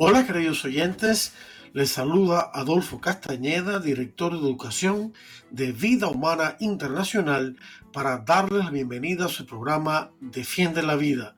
[0.00, 1.32] Hola queridos oyentes,
[1.72, 5.12] les saluda Adolfo Castañeda, director de educación
[5.50, 7.56] de Vida Humana Internacional,
[7.92, 11.34] para darles la bienvenida a su programa Defiende la Vida.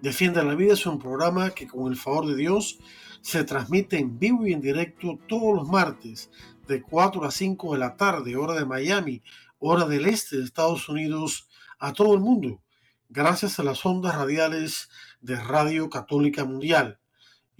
[0.00, 2.78] Defiende la Vida es un programa que con el favor de Dios
[3.20, 6.30] se transmite en vivo y en directo todos los martes
[6.66, 9.22] de 4 a 5 de la tarde, hora de Miami,
[9.58, 12.62] hora del este de Estados Unidos, a todo el mundo,
[13.10, 14.88] gracias a las ondas radiales
[15.20, 16.96] de Radio Católica Mundial.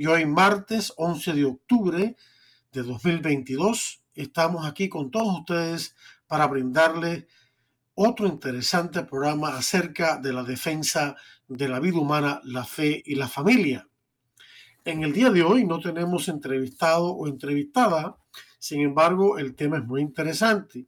[0.00, 2.16] Y hoy martes 11 de octubre
[2.72, 5.94] de 2022 estamos aquí con todos ustedes
[6.26, 7.26] para brindarles
[7.94, 11.16] otro interesante programa acerca de la defensa
[11.48, 13.90] de la vida humana, la fe y la familia.
[14.86, 18.16] En el día de hoy no tenemos entrevistado o entrevistada,
[18.58, 20.86] sin embargo el tema es muy interesante.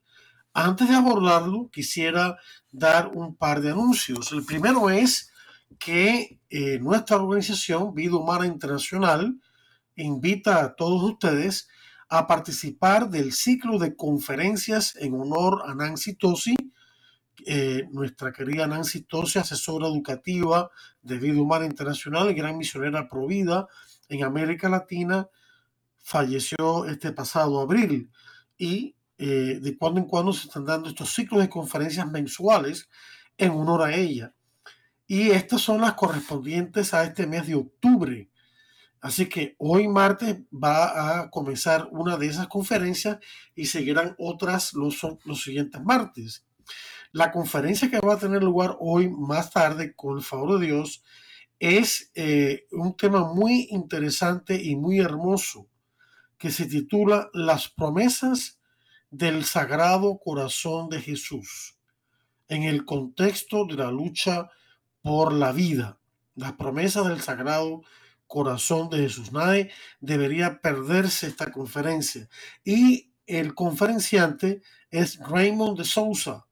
[0.54, 2.38] Antes de abordarlo, quisiera
[2.70, 4.32] dar un par de anuncios.
[4.32, 5.30] El primero es
[5.78, 9.40] que eh, nuestra organización, Vida Humana Internacional,
[9.96, 11.66] invita a todos ustedes
[12.10, 16.54] a participar del ciclo de conferencias en honor a Nancy Tosi,
[17.46, 23.66] eh, nuestra querida Nancy Tosi, asesora educativa de Vida Humana Internacional y gran misionera provida
[24.10, 25.28] en América Latina,
[26.02, 28.10] falleció este pasado abril
[28.58, 32.90] y eh, de cuando en cuando se están dando estos ciclos de conferencias mensuales
[33.38, 34.34] en honor a ella.
[35.12, 38.30] Y estas son las correspondientes a este mes de octubre.
[39.02, 43.18] Así que hoy martes va a comenzar una de esas conferencias
[43.54, 46.46] y seguirán otras los, los siguientes martes.
[47.10, 51.04] La conferencia que va a tener lugar hoy más tarde, con el favor de Dios,
[51.58, 55.68] es eh, un tema muy interesante y muy hermoso
[56.38, 58.60] que se titula Las promesas
[59.10, 61.76] del Sagrado Corazón de Jesús
[62.48, 64.48] en el contexto de la lucha
[65.02, 65.98] por la vida.
[66.34, 67.82] Las promesas del Sagrado
[68.26, 69.32] Corazón de Jesús.
[69.32, 69.70] Nadie
[70.00, 72.28] debería perderse esta conferencia.
[72.64, 76.46] Y el conferenciante es Raymond de Sousa.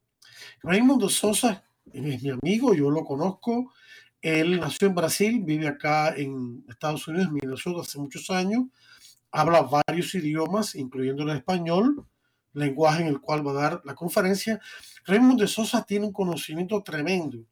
[0.61, 3.73] Raymond de Sosa es mi amigo, yo lo conozco.
[4.21, 8.65] Él nació en Brasil, vive acá en Estados Unidos, en Minnesota, hace muchos años.
[9.31, 12.05] Habla varios idiomas, incluyendo el español,
[12.53, 14.59] lenguaje en el cual va a dar la conferencia.
[15.05, 17.43] Raymond de Sosa tiene un conocimiento tremendo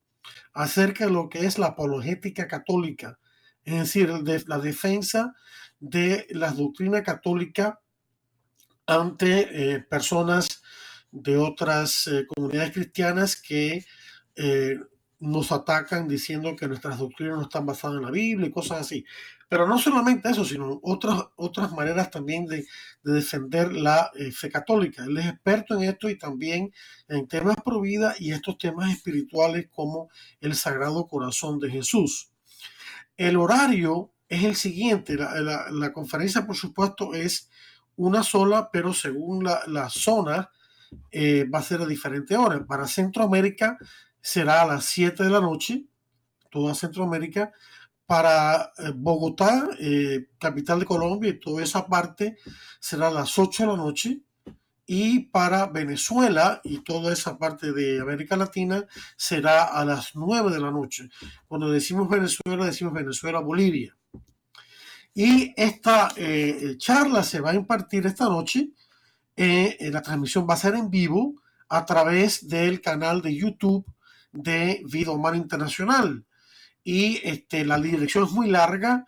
[0.54, 3.20] acerca de lo que es la apologética católica,
[3.64, 5.34] es decir, de la defensa
[5.80, 7.80] de la doctrina católica
[8.86, 10.62] ante eh, personas
[11.12, 13.86] de otras eh, comunidades cristianas que
[14.36, 14.80] eh,
[15.20, 19.06] nos atacan diciendo que nuestras doctrinas no están basadas en la Biblia y cosas así.
[19.50, 22.66] Pero no solamente eso, sino otras, otras maneras también de,
[23.04, 25.04] defender la eh, fe católica.
[25.04, 26.72] Él es experto en esto y también
[27.08, 32.32] en temas pro vida y estos temas espirituales como el Sagrado Corazón de Jesús.
[33.18, 35.18] El horario es el siguiente.
[35.18, 37.50] La, conferencia, por supuesto, es
[37.96, 40.52] una sola, pero según la, la zona,
[41.12, 42.62] eh, va a ser a diferentes horas.
[42.68, 43.78] Para Centroamérica
[44.22, 45.86] será a las 7 de la noche,
[46.52, 47.52] toda Centroamérica.
[48.10, 52.38] Para eh, Bogotá, eh, capital de Colombia y toda esa parte
[52.80, 54.22] será a las 8 de la noche.
[54.88, 60.60] Y para Venezuela y toda esa parte de América Latina será a las 9 de
[60.60, 61.10] la noche.
[61.48, 63.96] Cuando decimos Venezuela, decimos Venezuela, Bolivia.
[65.14, 66.10] Y esta
[66.78, 68.72] charla se va a impartir esta noche
[69.42, 71.36] eh, eh, la transmisión va a ser en vivo
[71.70, 73.86] a través del canal de YouTube
[74.34, 76.26] de Vida Humana Internacional.
[76.84, 79.06] Y este, la dirección es muy larga.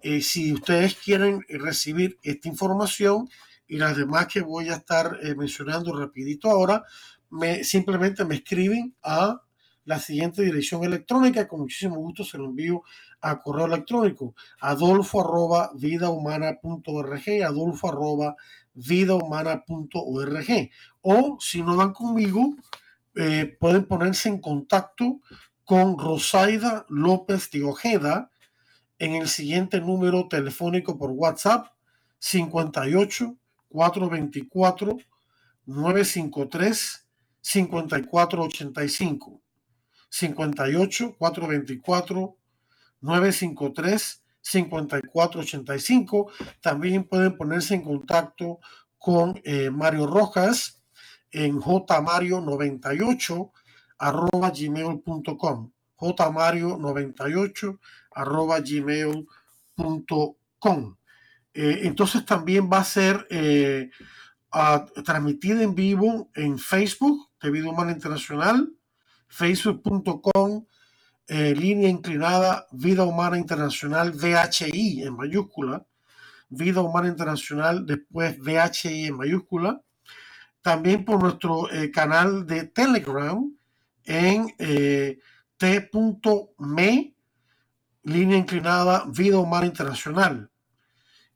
[0.00, 3.28] Eh, si ustedes quieren recibir esta información
[3.66, 6.84] y las demás que voy a estar mencionando rapidito ahora,
[7.30, 9.40] me, simplemente me escriben a
[9.84, 11.48] la siguiente dirección electrónica.
[11.48, 12.82] Con muchísimo gusto se lo envío
[13.20, 15.70] a correo electrónico adolfo arroba
[17.44, 18.36] adolfo arroba.
[21.02, 22.56] O si no dan conmigo,
[23.14, 25.20] eh, pueden ponerse en contacto
[25.64, 28.30] con Rosaida López de Ojeda
[28.98, 31.68] en el siguiente número telefónico por WhatsApp
[32.18, 33.36] 58
[33.68, 34.98] 424
[35.66, 37.06] 953
[37.40, 39.40] 5485
[40.08, 42.36] 58 424
[43.00, 46.30] 953 5485.
[46.60, 48.60] También pueden ponerse en contacto
[48.98, 50.82] con eh, Mario Rojas
[51.30, 53.50] en jmario98
[53.98, 57.78] arroba gmail.com jmario98
[58.12, 58.96] arroba gmail.com
[61.54, 63.90] eh, entonces también va a ser eh,
[65.04, 68.72] transmitida en vivo en Facebook de Vida Humana Internacional
[69.28, 70.66] facebook.com
[71.26, 75.86] eh, línea inclinada Vida Humana Internacional VHI en mayúscula,
[76.50, 79.80] Vida Humana Internacional después VHI en mayúscula,
[80.60, 83.42] también por nuestro eh, canal de Telegram
[84.04, 85.18] en eh,
[85.56, 87.14] t.me
[88.02, 90.50] línea inclinada Vida Humana Internacional.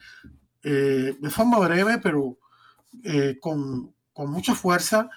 [0.65, 2.37] eh, de forma breve, pero
[3.05, 5.09] eh, con, con, mucha fuerza,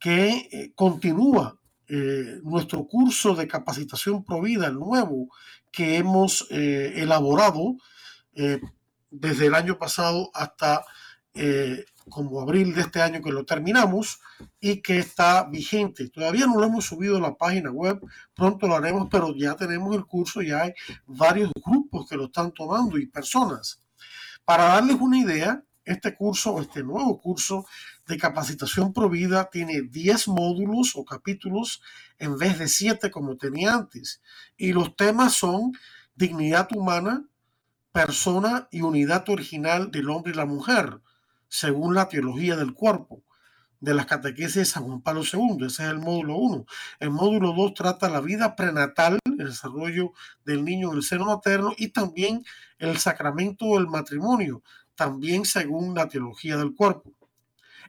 [0.00, 1.60] que eh, continúa
[2.42, 5.28] nuestro curso de capacitación provida, el nuevo,
[5.70, 7.76] que hemos elaborado
[9.10, 10.84] desde el año pasado hasta
[12.08, 14.20] como abril de este año que lo terminamos
[14.60, 16.08] y que está vigente.
[16.08, 18.00] Todavía no lo hemos subido a la página web,
[18.34, 20.72] pronto lo haremos, pero ya tenemos el curso, ya hay
[21.06, 23.80] varios grupos que lo están tomando y personas.
[24.44, 27.66] Para darles una idea, este curso, este nuevo curso,
[28.06, 31.82] de capacitación provida tiene 10 módulos o capítulos
[32.18, 34.22] en vez de 7 como tenía antes.
[34.56, 35.72] Y los temas son
[36.14, 37.24] dignidad humana,
[37.96, 41.00] persona y unidad original del hombre y la mujer,
[41.48, 43.24] según la teología del cuerpo
[43.80, 45.64] de las catequesis de San Juan Pablo II.
[45.64, 46.66] Ese es el módulo 1.
[47.00, 50.12] El módulo 2 trata la vida prenatal, el desarrollo
[50.44, 52.44] del niño en el seno materno y también
[52.78, 54.62] el sacramento del matrimonio,
[54.94, 57.14] también según la teología del cuerpo.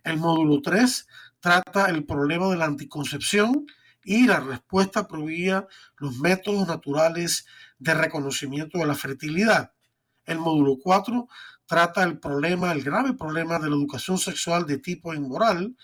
[0.06, 1.06] El módulo 3
[1.42, 3.68] trata el problema de la anticoncepción
[4.06, 5.68] y la respuesta prohibía
[5.98, 7.45] los métodos naturales
[7.77, 9.74] de reconocimiento de la fertilidad.
[10.27, 11.27] El módulo 4
[11.65, 15.75] trata el problema, el grave problema de la educación sexual de tipo inmoral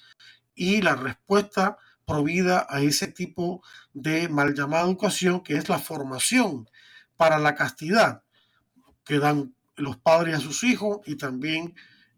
[0.53, 3.63] y la respuesta provida a ese tipo
[3.93, 6.69] de mal llamada educación que es la formación
[7.17, 8.23] para la castidad
[9.03, 11.75] que dan los padres a sus hijos y también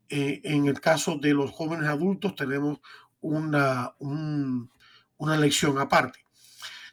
[0.09, 2.79] eh, en el caso de los jóvenes adultos tenemos
[3.21, 6.19] una, una lección aparte.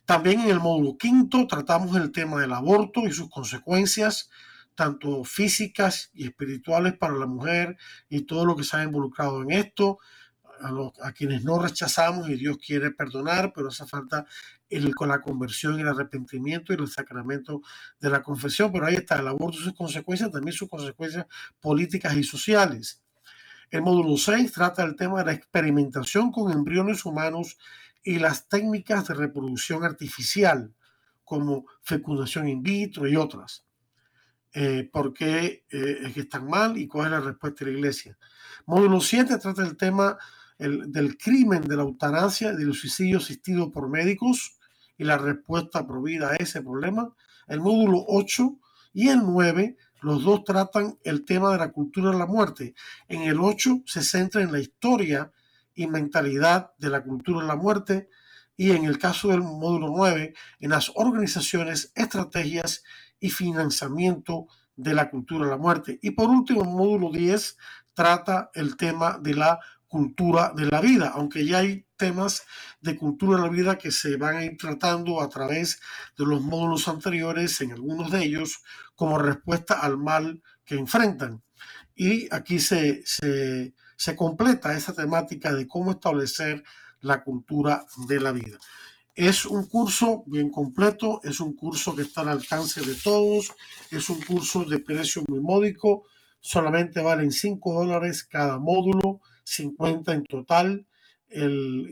[0.06, 4.30] También en el módulo quinto tratamos el tema del aborto y sus consecuencias,
[4.74, 7.76] tanto físicas y espirituales para la mujer
[8.08, 9.98] y todo lo que se ha involucrado en esto,
[11.02, 14.26] a, quienes no rechazamos y Dios quiere perdonar, pero hace falta
[14.68, 17.62] el, con la conversión el arrepentimiento y el sacramento
[18.00, 18.70] de la confesión.
[18.72, 21.26] Pero ahí está el aborto y sus consecuencias, también sus consecuencias
[21.60, 23.02] políticas y sociales.
[23.70, 27.56] El módulo 6 trata el tema de la experimentación con embriones humanos
[28.04, 30.74] y las técnicas de reproducción artificial,
[31.24, 33.64] como fecundación in vitro y otras.
[34.54, 37.78] Eh, ¿Por qué eh, es que están mal y cuál es la respuesta de la
[37.78, 38.18] iglesia?
[38.66, 40.18] Módulo 7 trata el tema
[40.58, 44.58] del crimen de la eutanasia del suicidio asistido por médicos
[44.96, 47.12] y la respuesta provida a ese problema.
[47.48, 48.60] El módulo 8
[48.92, 52.74] y el 9 los dos tratan el tema de la cultura de la muerte.
[53.08, 55.32] En el 8 se centra en la historia
[55.74, 58.08] y mentalidad de la cultura de la muerte
[58.56, 62.82] y en el caso del módulo 9 en las organizaciones, estrategias
[63.22, 65.98] y financiamiento de la cultura de la muerte.
[66.02, 67.56] Y por último, el módulo 10
[67.94, 72.42] trata el tema de la cultura de la vida, aunque ya hay temas
[72.80, 75.80] de cultura de la vida que se van a ir tratando a través
[76.18, 78.64] de los módulos anteriores, en algunos de ellos,
[78.96, 81.44] como respuesta al mal que enfrentan.
[81.94, 86.64] Y aquí se, se, se completa esa temática de cómo establecer
[87.00, 88.58] la cultura de la vida.
[89.14, 93.52] Es un curso bien completo, es un curso que está al alcance de todos,
[93.90, 96.04] es un curso de precio muy módico,
[96.40, 100.86] solamente valen 5 dólares cada módulo 50 en total.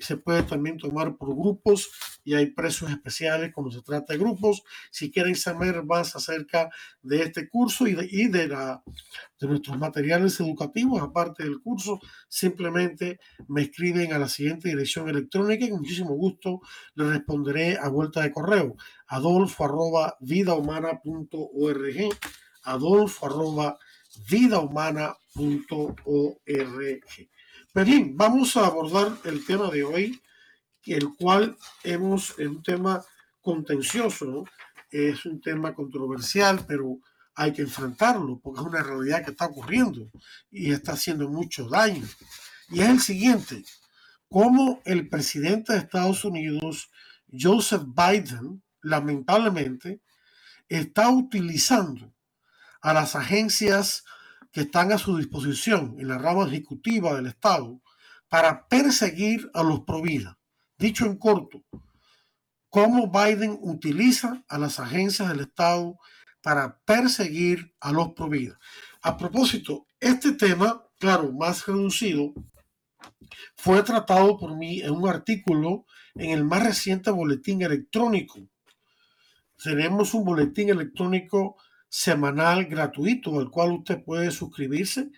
[0.01, 1.91] Se puede también tomar por grupos
[2.25, 4.63] y hay precios especiales cuando se trata de grupos.
[4.91, 6.71] Si quieren saber más acerca
[7.03, 7.95] de este curso y
[8.29, 8.83] de, la,
[9.41, 15.65] de nuestros materiales educativos, aparte del curso, simplemente me escriben a la siguiente dirección electrónica
[15.65, 16.61] y con muchísimo gusto
[16.95, 18.77] les responderé a vuelta de correo.
[19.09, 20.17] Adolfo arroba
[22.63, 23.29] adolfo
[27.75, 30.21] bien, vamos a abordar el tema de hoy,
[30.87, 33.05] el cual hemos, es un tema
[33.41, 34.45] contencioso,
[34.91, 36.99] es un tema controversial, pero
[37.35, 40.11] hay que enfrentarlo porque es una realidad que está ocurriendo
[40.51, 42.05] y está haciendo mucho daño.
[42.71, 43.65] Y es el siguiente,
[44.29, 46.91] cómo el presidente de Estados Unidos,
[47.31, 50.01] Joseph Biden, lamentablemente,
[50.69, 52.13] está utilizando
[52.81, 54.05] a las agencias
[54.53, 57.81] que están a su disposición en la rama ejecutiva del Estado
[58.29, 60.39] para perseguir a los provida.
[60.79, 61.63] Dicho en corto,
[62.69, 65.99] cómo Biden utiliza a las agencias del Estado
[66.43, 68.59] para perseguir a los provida.
[69.03, 72.33] A propósito, este tema, claro, más reducido,
[73.57, 78.41] fue tratado por mí en un artículo en el más reciente boletín electrónico.
[79.63, 81.57] Tenemos un boletín electrónico
[81.91, 85.11] semanal gratuito al cual usted puede suscribirse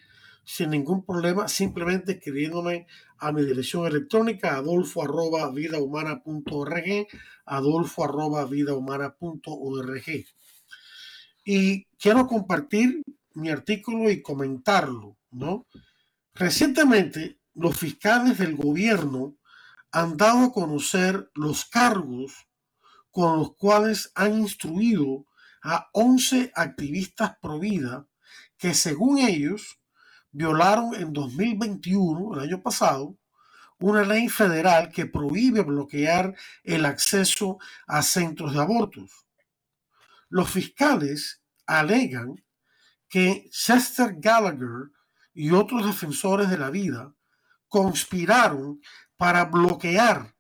[0.45, 2.87] sin ningún problema, simplemente escribiéndome
[3.19, 7.07] a mi dirección electrónica adolfo arroba vidahumana.org,
[7.45, 10.25] adolfo arroba vidahumana.org.
[11.45, 13.03] Y quiero compartir
[13.35, 15.67] mi artículo y comentarlo, ¿no?
[16.35, 19.37] Recientemente, los fiscales del gobierno
[19.93, 22.49] han dado a conocer los cargos
[23.11, 25.27] con los cuales han instruido
[25.63, 28.07] a 11 activistas pro vida
[28.59, 29.81] que según ellos
[30.31, 33.17] violaron en 2021, el año pasado,
[33.79, 39.27] una ley federal que prohíbe bloquear el acceso a centros de abortos.
[40.29, 42.43] Los fiscales alegan
[43.09, 44.91] que Chester Gallagher
[45.35, 47.15] y otros defensores de la vida
[47.69, 48.81] conspiraron
[49.17, 50.35] para bloquear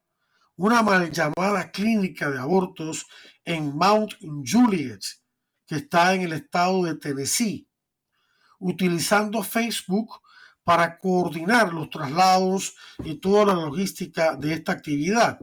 [0.56, 3.06] una mal llamada clínica de abortos
[3.44, 4.12] en Mount
[4.44, 5.00] Juliet,
[5.66, 7.68] que está en el estado de Tennessee,
[8.58, 10.20] utilizando Facebook
[10.64, 15.40] para coordinar los traslados y toda la logística de esta actividad.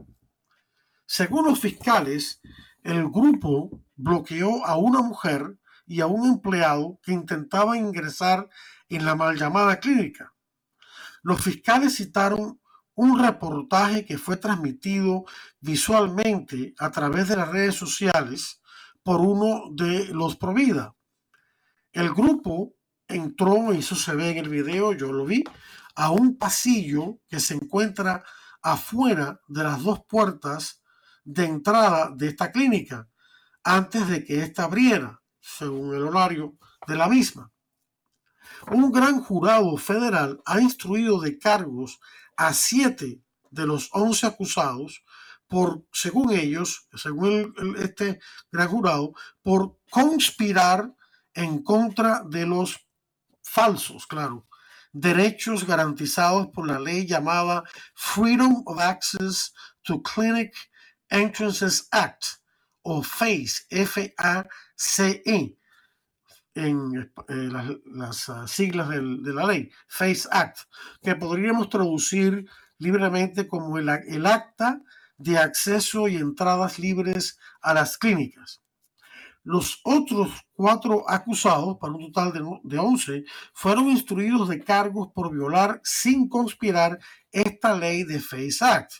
[1.06, 2.40] Según los fiscales,
[2.82, 8.48] el grupo bloqueó a una mujer y a un empleado que intentaban ingresar
[8.88, 10.32] en la mal llamada clínica.
[11.22, 12.60] Los fiscales citaron
[12.94, 15.24] un reportaje que fue transmitido
[15.60, 18.60] visualmente a través de las redes sociales
[19.02, 20.94] por uno de los Provida.
[21.92, 22.74] El grupo
[23.08, 25.44] entró, eso se ve en el video, yo lo vi,
[25.94, 28.22] a un pasillo que se encuentra
[28.62, 30.82] afuera de las dos puertas
[31.24, 33.08] de entrada de esta clínica,
[33.64, 36.56] antes de que ésta abriera, según el horario
[36.86, 37.52] de la misma.
[38.70, 42.00] Un gran jurado federal ha instruido de cargos
[42.40, 43.20] a siete
[43.50, 45.04] de los once acusados
[45.46, 48.18] por, según ellos, según este
[48.50, 50.90] gran jurado, por conspirar
[51.34, 52.80] en contra de los
[53.42, 54.46] falsos, claro,
[54.90, 57.62] derechos garantizados por la ley llamada
[57.94, 60.54] Freedom of Access to Clinic
[61.10, 62.24] Entrances Act,
[62.80, 65.58] o FACE, F-A-C-E,
[66.54, 67.48] en eh,
[67.86, 70.58] las, ah, siglas de la ley, FACE Act,
[71.02, 72.46] que podríamos traducir
[72.78, 74.80] libremente como el, acta
[75.16, 78.62] de acceso y entradas libres a las clínicas.
[79.42, 85.32] Los otros cuatro acusados, para un total de, de 11, fueron instruidos de cargos por
[85.32, 86.98] violar sin conspirar
[87.30, 88.92] esta ley de FACE Act.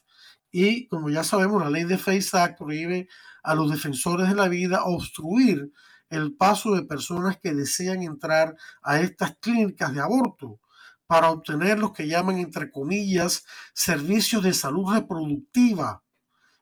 [0.50, 3.08] Y como ya sabemos, la ley de FACE Act prohíbe
[3.42, 5.72] a los defensores de la vida obstruir
[6.10, 10.60] el paso de personas que desean entrar a estas clínicas de aborto
[11.06, 16.04] para obtener los que llaman, entre comillas, servicios de salud reproductiva,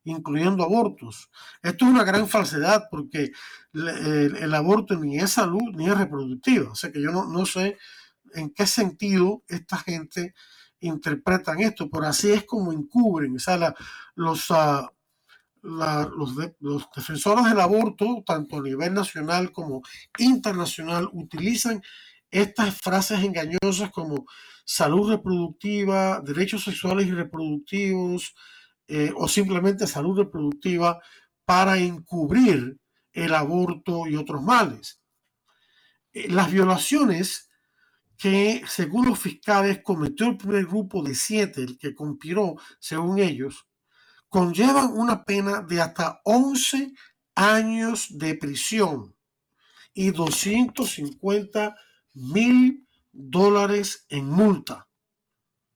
[0.05, 1.31] incluyendo abortos.
[1.63, 3.33] Esto es una gran falsedad porque
[3.75, 6.71] el, aborto ni es salud ni es reproductiva.
[6.71, 7.77] O sea que yo no, sé
[8.35, 10.35] en qué sentido esta gente
[10.81, 13.37] interpretan esto, pero así es como encubren.
[13.37, 13.75] O sea,
[14.15, 14.89] los, uh,
[15.63, 16.37] los,
[16.95, 19.83] defensores del aborto, tanto a nivel nacional como
[20.19, 21.83] internacional, utilizan
[22.31, 24.27] estas frases engañosas como
[24.65, 28.35] salud reproductiva, derechos sexuales y reproductivos,
[28.87, 31.01] eh, o simplemente salud reproductiva
[31.45, 32.79] para encubrir
[33.13, 35.01] el aborto y otros males.
[36.13, 37.49] Eh, las violaciones
[38.17, 43.68] que, según los fiscales, cometió el primer grupo de siete, el que conspiró, según ellos,
[44.29, 46.93] conllevan una pena de hasta 11
[47.35, 49.15] años de prisión
[49.95, 51.77] y 250
[52.15, 54.89] mil dólares en multa.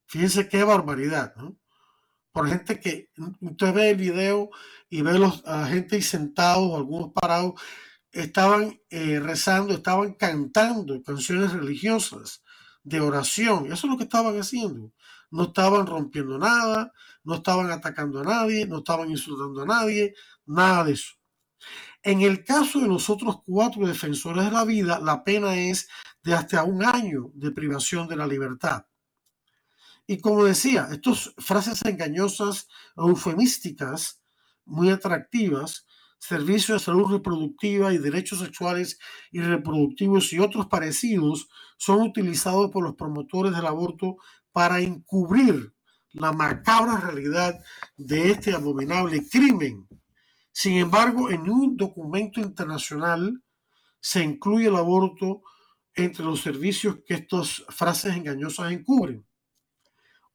[0.06, 1.56] Fíjense qué barbaridad, ¿no?
[2.32, 4.50] Por gente que usted ve el video
[4.88, 7.60] y ve los, a la gente sentados, algunos parados,
[8.10, 12.42] estaban eh, rezando, estaban cantando canciones religiosas
[12.84, 13.66] de oración.
[13.66, 14.92] Eso es lo que estaban haciendo.
[15.32, 16.92] No estaban rompiendo nada,
[17.24, 20.14] no estaban atacando a nadie, no estaban insultando a nadie,
[20.46, 21.14] nada de eso.
[22.02, 25.88] En el caso de los otros cuatro defensores de la vida, la pena es
[26.22, 28.86] de hasta un año de privación de la libertad.
[30.06, 34.20] Y como decía, estas frases engañosas, eufemísticas,
[34.64, 35.86] muy atractivas,
[36.18, 38.98] servicios de salud reproductiva y derechos sexuales
[39.30, 44.16] y reproductivos y otros parecidos son utilizados por los promotores del aborto
[44.52, 45.74] para encubrir
[46.12, 47.58] la macabra realidad
[47.96, 49.88] de este abominable crimen.
[50.52, 53.42] Sin embargo, en un documento internacional
[54.00, 55.42] se incluye el aborto
[55.94, 59.26] entre los servicios que estas frases engañosas encubren.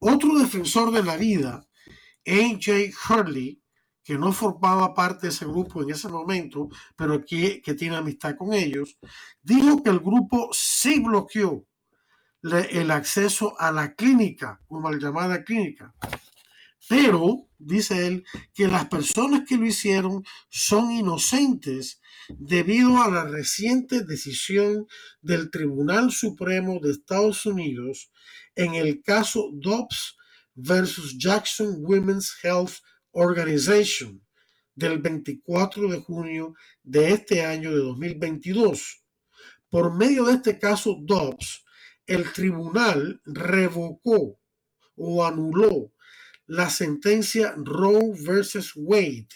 [0.00, 1.66] Otro defensor de la vida,
[2.26, 2.72] A.J.
[3.08, 3.60] Hurley,
[4.02, 8.36] que no formaba parte de ese grupo en ese momento, pero que, que tiene amistad
[8.36, 8.96] con ellos,
[9.42, 11.66] dijo que el grupo sí bloqueó
[12.42, 15.94] el acceso a la clínica, o mal llamada clínica.
[16.88, 24.04] Pero, dice él, que las personas que lo hicieron son inocentes debido a la reciente
[24.04, 24.86] decisión
[25.20, 28.10] del Tribunal Supremo de Estados Unidos
[28.54, 30.16] en el caso Dobbs
[30.54, 32.74] versus Jackson Women's Health
[33.12, 34.22] Organization
[34.74, 39.04] del 24 de junio de este año de 2022.
[39.68, 41.64] Por medio de este caso Dobbs,
[42.08, 44.40] el tribunal revocó
[44.96, 45.92] o anuló
[46.46, 49.28] la sentencia Roe versus Wade,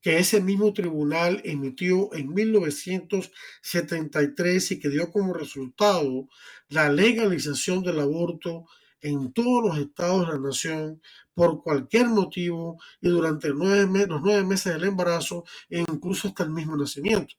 [0.00, 6.28] que ese mismo tribunal emitió en 1973 y que dio como resultado
[6.68, 8.66] la legalización del aborto
[9.00, 11.02] en todos los estados de la nación
[11.34, 16.76] por cualquier motivo y durante los nueve meses del embarazo e incluso hasta el mismo
[16.76, 17.34] nacimiento.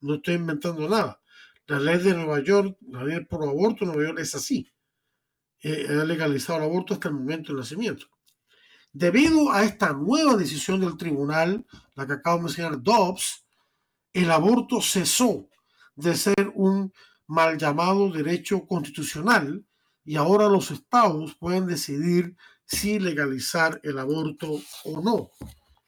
[0.00, 1.21] No estoy inventando nada.
[1.66, 4.68] La ley de Nueva York, la ley por aborto de Nueva York es así.
[5.62, 8.06] Eh, ha legalizado el aborto hasta el momento del nacimiento.
[8.92, 13.44] Debido a esta nueva decisión del tribunal, la que acabo de mencionar, Dobbs,
[14.12, 15.48] el aborto cesó
[15.94, 16.92] de ser un
[17.26, 19.64] mal llamado derecho constitucional
[20.04, 25.30] y ahora los estados pueden decidir si legalizar el aborto o no.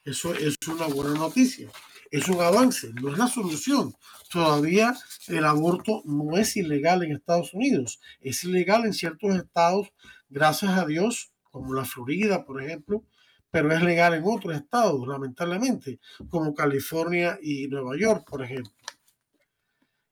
[0.05, 1.71] Eso es una buena noticia.
[2.15, 3.93] Es un avance, no es la solución.
[4.31, 4.95] Todavía
[5.27, 8.01] el aborto no es ilegal en Estados Unidos.
[8.21, 9.89] Es ilegal en ciertos estados,
[10.29, 13.03] gracias a Dios, como la Florida, por ejemplo,
[13.51, 15.99] pero es legal en otros estados, lamentablemente,
[16.29, 18.73] como California y Nueva York, por ejemplo.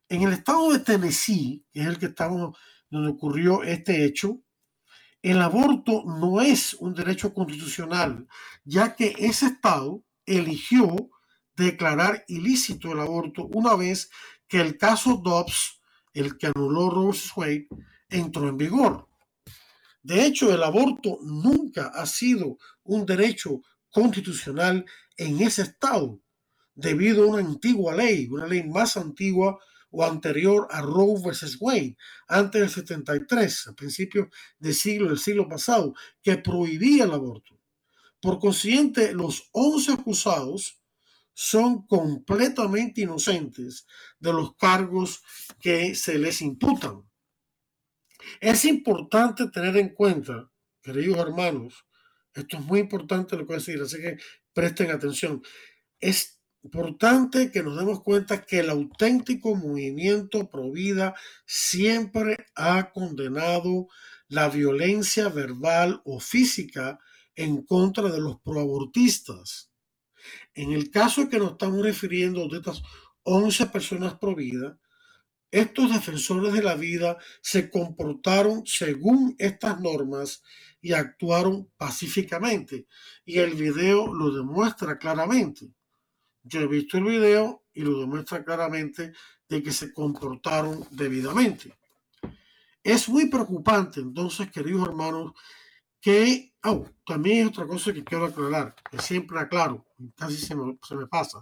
[0.09, 2.59] En el estado de Tennessee, que es el que estamos,
[2.91, 4.43] donde ocurrió este hecho,
[5.23, 8.27] el aborto no es un derecho constitucional,
[8.65, 11.09] ya que ese estado eligió
[11.57, 14.11] declarar ilícito el aborto una vez
[14.49, 15.81] que el caso Dobbs,
[16.15, 17.69] el que anuló Roe Wade,
[18.09, 19.09] entró en vigor.
[20.03, 24.85] De hecho, el aborto nunca ha sido un derecho constitucional
[25.17, 26.21] en ese estado,
[26.75, 29.59] debido a una antigua ley, una ley más antigua
[29.91, 35.49] o anterior a Roe versus Wade, antes del 73, a principios del siglo, del siglo
[35.49, 37.59] pasado, que prohibía el aborto.
[38.21, 40.82] Por consiguiente, los 11 acusados
[41.35, 43.87] son completamente inocentes
[44.19, 45.23] de los cargos
[45.61, 47.03] que se les imputan.
[48.41, 50.51] Es importante tener en cuenta,
[50.83, 51.87] queridos hermanos,
[52.35, 54.19] esto es muy importante lo que voy a decir, así que
[54.53, 55.43] presten atención.
[56.01, 61.15] Es importante que nos demos cuenta que el auténtico movimiento pro vida
[61.45, 63.89] siempre ha condenado
[64.29, 66.99] la violencia verbal o física
[67.35, 69.72] en contra de los proabortistas.
[70.55, 72.83] En el caso que nos estamos refiriendo de estas
[73.25, 74.79] 11 personas pro vida,
[75.51, 80.43] estos defensores de la vida se comportaron según estas normas
[80.81, 82.87] y actuaron pacíficamente.
[83.27, 85.71] Y el video lo demuestra claramente.
[86.43, 89.13] Yo he visto el video y lo demuestra claramente
[89.49, 91.77] de que se comportaron debidamente.
[92.83, 95.33] Es muy preocupante entonces, queridos hermanos,
[96.03, 99.87] que oh, también hay otra cosa que quiero aclarar, que siempre aclaro,
[100.17, 101.39] casi se me, se me pasa.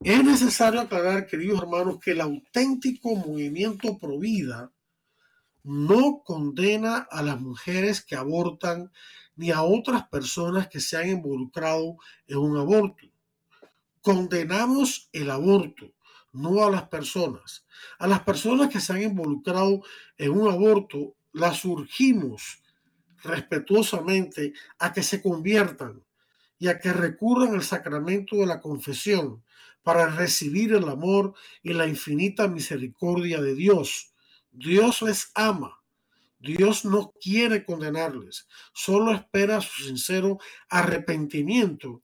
[0.00, 4.70] Es necesario aclarar, queridos hermanos, que el auténtico movimiento pro vida
[5.62, 8.92] no condena a las mujeres que abortan
[9.34, 11.96] ni a otras personas que se han involucrado
[12.26, 13.06] en un aborto.
[14.02, 15.90] Condenamos el aborto,
[16.32, 17.64] no a las personas.
[17.98, 19.82] A las personas que se han involucrado
[20.18, 22.62] en un aborto, las urgimos
[23.24, 26.04] respetuosamente a que se conviertan
[26.58, 29.42] y a que recurran al sacramento de la confesión
[29.82, 34.14] para recibir el amor y la infinita misericordia de Dios.
[34.50, 35.80] Dios les ama.
[36.38, 42.02] Dios no quiere condenarles, solo espera su sincero arrepentimiento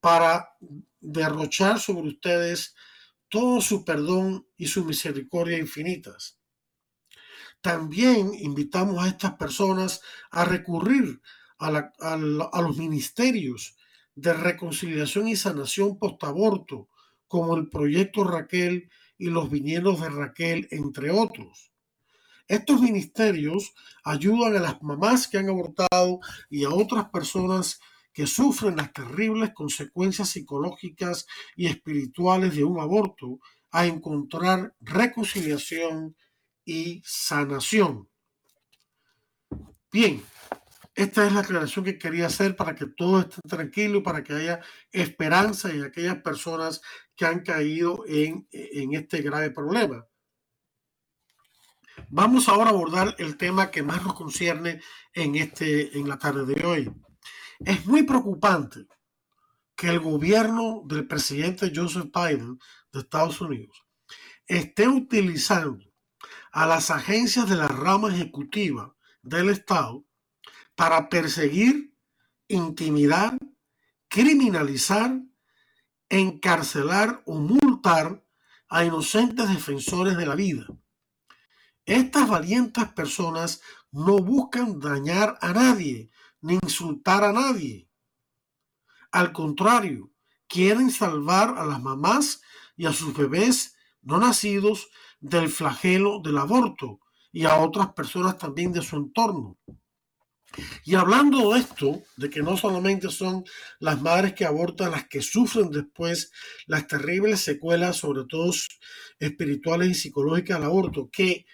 [0.00, 0.56] para
[0.98, 2.74] derrochar sobre ustedes
[3.28, 6.38] todo su perdón y su misericordia infinitas.
[7.62, 10.00] También invitamos a estas personas
[10.32, 11.22] a recurrir
[11.58, 13.76] a, los ministerios
[14.16, 16.88] de reconciliación y sanación postaborto,
[17.28, 21.70] como el proyecto Raquel y los viñedos de Raquel, entre otros.
[22.48, 23.72] Estos ministerios
[24.02, 26.18] ayudan a las mamás que han abortado
[26.50, 27.78] y a otras personas
[28.12, 33.38] que sufren las terribles consecuencias psicológicas y espirituales de un aborto
[33.70, 36.16] a encontrar reconciliación
[36.64, 38.08] y sanación.
[39.90, 40.22] Bien,
[40.94, 44.60] esta es la aclaración que quería hacer para que todo esté tranquilo, para que haya
[44.90, 46.80] esperanza en aquellas personas
[47.14, 50.06] que han caído en, en este grave problema.
[52.08, 54.80] Vamos ahora a abordar el tema que más nos concierne
[55.12, 56.92] en, este, en la tarde de hoy.
[57.60, 58.86] Es muy preocupante
[59.76, 62.58] que el gobierno del presidente Joseph Biden
[62.92, 63.84] de Estados Unidos
[64.46, 65.91] esté utilizando
[66.52, 70.04] a las agencias de la rama ejecutiva del Estado
[70.74, 71.96] para perseguir,
[72.46, 73.38] intimidar,
[74.08, 75.22] criminalizar,
[76.10, 78.22] encarcelar o multar
[78.68, 80.66] a inocentes defensores de la vida.
[81.86, 86.10] Estas valientes personas no buscan dañar a nadie
[86.42, 87.88] ni insultar a nadie.
[89.10, 90.12] Al contrario,
[90.48, 92.42] quieren salvar a las mamás
[92.76, 94.90] y a sus bebés no nacidos
[95.22, 99.56] del flagelo del aborto y a otras personas también de su entorno.
[100.84, 103.44] Y hablando de esto, de que no solamente son
[103.78, 106.30] las madres que abortan las que sufren después
[106.66, 108.52] las terribles secuelas, sobre todo
[109.18, 111.46] espirituales y psicológicas del aborto, que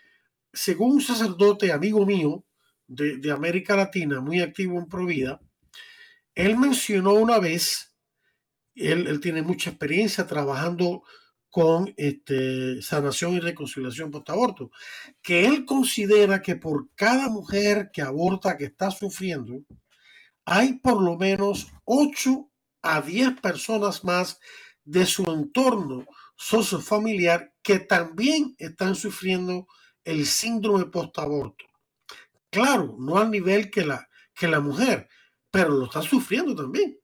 [0.53, 2.45] según un sacerdote amigo mío
[2.89, 5.41] de, América Latina, muy activo en Provida,
[6.35, 7.95] él mencionó una vez,
[8.75, 11.05] él, él tiene mucha experiencia trabajando
[11.59, 14.71] con este, sanación y reconciliación post-aborto,
[15.21, 19.65] que él considera que por cada mujer que aborta que está sufriendo,
[20.45, 22.49] hay por lo menos 8
[22.83, 24.39] a 10 personas más
[24.85, 29.67] de su entorno sociofamiliar que también están sufriendo
[30.05, 31.65] el síndrome post-aborto.
[32.51, 35.09] Claro, no al nivel que la, que la mujer,
[35.51, 37.01] pero lo está sufriendo también.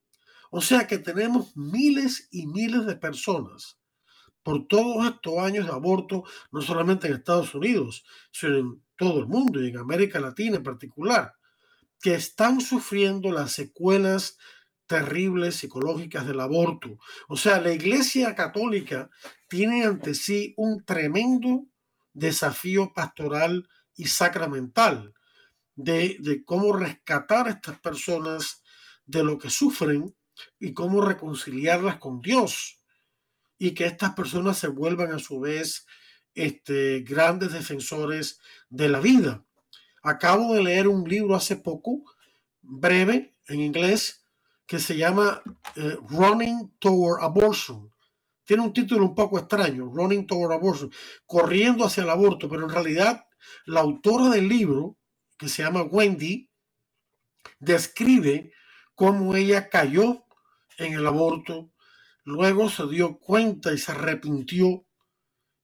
[0.53, 3.81] O sea que tenemos miles y miles de personas
[4.45, 9.27] por todos estos años de aborto, no solamente en Estados Unidos, sino en todo el
[9.27, 11.35] mundo y en América Latina en particular,
[12.01, 14.39] que están sufriendo las secuelas
[14.87, 16.99] terribles psicológicas del aborto.
[17.27, 19.09] O sea, la Iglesia Católica
[19.49, 21.65] tiene ante sí un tremendo
[22.13, 25.15] desafío pastoral y sacramental
[25.75, 28.63] de, de cómo rescatar a estas personas
[29.07, 30.15] de lo que sufren
[30.61, 32.84] y cómo reconciliarlas con Dios
[33.59, 35.87] y que estas personas se vuelvan a su vez
[36.35, 39.45] este, grandes defensores de la vida.
[40.03, 42.03] Acabo de leer un libro hace poco,
[42.63, 44.25] breve, en inglés,
[44.67, 45.43] que se llama
[45.77, 47.93] eh, Running Toward Abortion.
[48.45, 50.91] Tiene un título un poco extraño, Running Toward Abortion,
[51.27, 53.27] corriendo hacia el aborto, pero en realidad
[53.67, 54.99] la autora del libro,
[55.39, 56.51] que se llama Wendy,
[57.59, 58.53] describe
[58.95, 60.25] cómo ella cayó
[60.79, 61.71] en el aborto,
[62.25, 64.87] Luego se dio cuenta y se arrepintió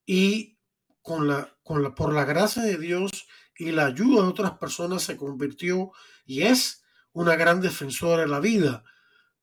[0.04, 0.58] y
[1.02, 5.02] con la, con la, por la gracia de Dios y la ayuda de otras personas
[5.02, 5.92] se convirtió
[6.24, 8.84] y es una gran defensora de la vida.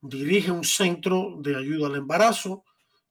[0.01, 2.63] Dirige un centro de ayuda al embarazo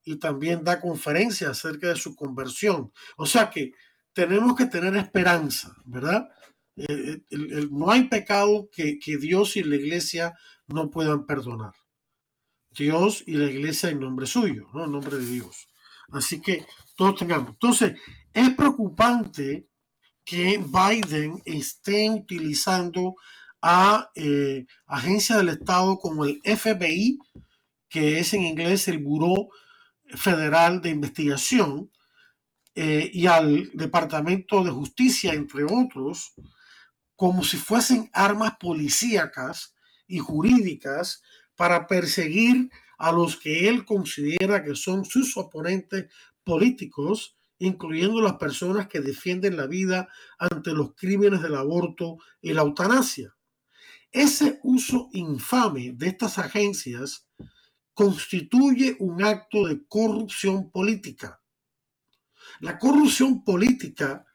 [0.03, 2.93] y también da conferencias acerca de su conversión.
[3.17, 3.73] O sea que
[4.13, 6.29] tenemos que tener esperanza, ¿verdad?
[6.77, 10.33] Eh, eh, no hay pecado que, que Dios y la iglesia
[10.67, 11.73] no puedan perdonar.
[12.77, 14.85] Dios y la iglesia en nombre suyo, ¿no?
[14.85, 15.67] En nombre de Dios.
[16.11, 17.49] Así que todos tengamos.
[17.49, 17.99] Entonces,
[18.33, 19.67] es preocupante
[20.23, 23.15] que Biden esté utilizando
[23.61, 27.17] a eh, agencias del Estado como el FBI,
[27.89, 29.49] que es en inglés el Buró
[30.15, 31.91] Federal de Investigación
[32.75, 36.33] eh, y al Departamento de Justicia, entre otros,
[37.15, 39.73] como si fuesen armas policíacas
[40.07, 41.23] y jurídicas
[41.57, 46.05] para perseguir a los que él considera que son sus oponentes
[46.43, 50.07] políticos, incluyendo las personas que defienden la vida
[50.39, 53.35] ante los crímenes del aborto y la eutanasia.
[54.11, 57.27] Ese uso infame de estas agencias
[57.93, 61.41] constituye un acto de corrupción política.
[62.59, 64.25] La corrupción política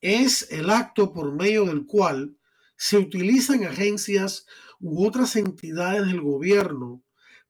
[0.00, 2.36] es el acto por medio del cual
[2.76, 4.46] se utilizan agencias
[4.80, 7.02] u otras entidades del gobierno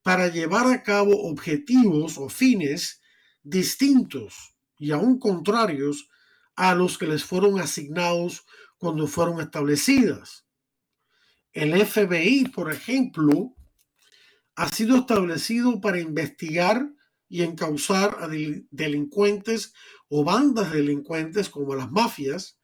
[0.02, 3.00] para llevar a cabo objetivos o fines
[3.42, 6.08] distintos y aún contrarios
[6.54, 8.44] a los que les fueron asignados
[8.78, 10.46] cuando fueron establecidas.
[11.52, 13.54] El FBI, por ejemplo,
[14.54, 16.88] ha sido establecido para investigar
[17.28, 19.72] y encauzar a delincuentes
[20.08, 22.58] o bandas de delincuentes como las mafias,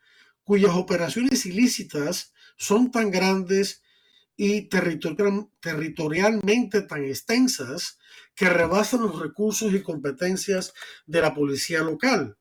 [0.45, 3.83] cuyas operaciones ilícitas son tan grandes
[4.37, 7.99] y territorialmente tan extensas
[8.35, 10.73] que rebasan los recursos y competencias
[11.07, 12.37] de la policía local.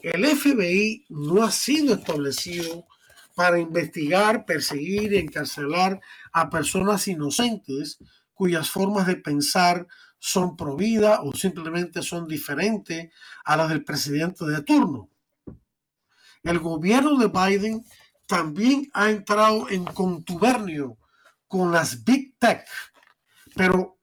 [0.00, 2.86] El FBI no ha sido establecido
[3.34, 6.00] para investigar, perseguir y encarcelar
[6.32, 7.98] a personas inocentes
[8.34, 9.86] cuyas formas de pensar
[10.18, 13.12] son prohibidas o simplemente son diferentes
[13.44, 15.08] a las del presidente de turno.
[16.42, 17.84] El gobierno de Biden
[18.26, 20.98] también ha entrado en contubernio
[21.48, 22.66] con las Big Tech.
[23.56, 23.98] Pero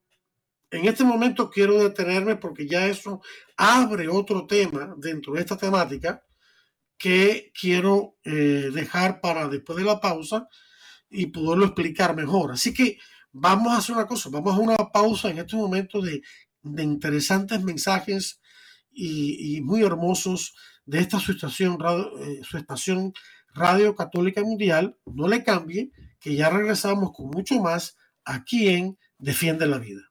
[0.71, 3.21] en este momento quiero detenerme porque ya eso
[3.55, 6.23] abre otro tema dentro de esta temática
[6.97, 10.47] que quiero eh, dejar para después de la pausa
[11.09, 12.51] y poderlo explicar mejor.
[12.51, 12.97] Así que
[13.31, 16.21] vamos a hacer una cosa, vamos a una pausa en este momento de,
[16.63, 18.41] interesantes mensajes
[18.91, 20.55] y, muy hermosos
[20.85, 21.77] de esta su estación,
[22.19, 23.13] eh, su estación
[23.53, 24.97] Radio Católica Mundial.
[25.05, 30.01] No le cambie que ya regresamos con mucho más aquí en Defiende la Vida.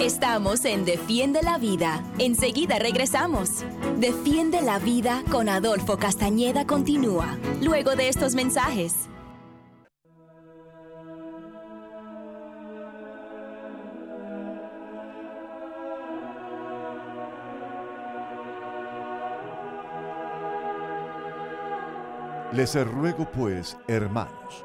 [0.00, 2.02] Estamos en Defiende la Vida.
[2.18, 3.64] Enseguida regresamos.
[3.98, 9.08] Defiende la Vida con Adolfo Castañeda continúa, luego de estos mensajes.
[22.54, 24.64] Les ruego pues, hermanos,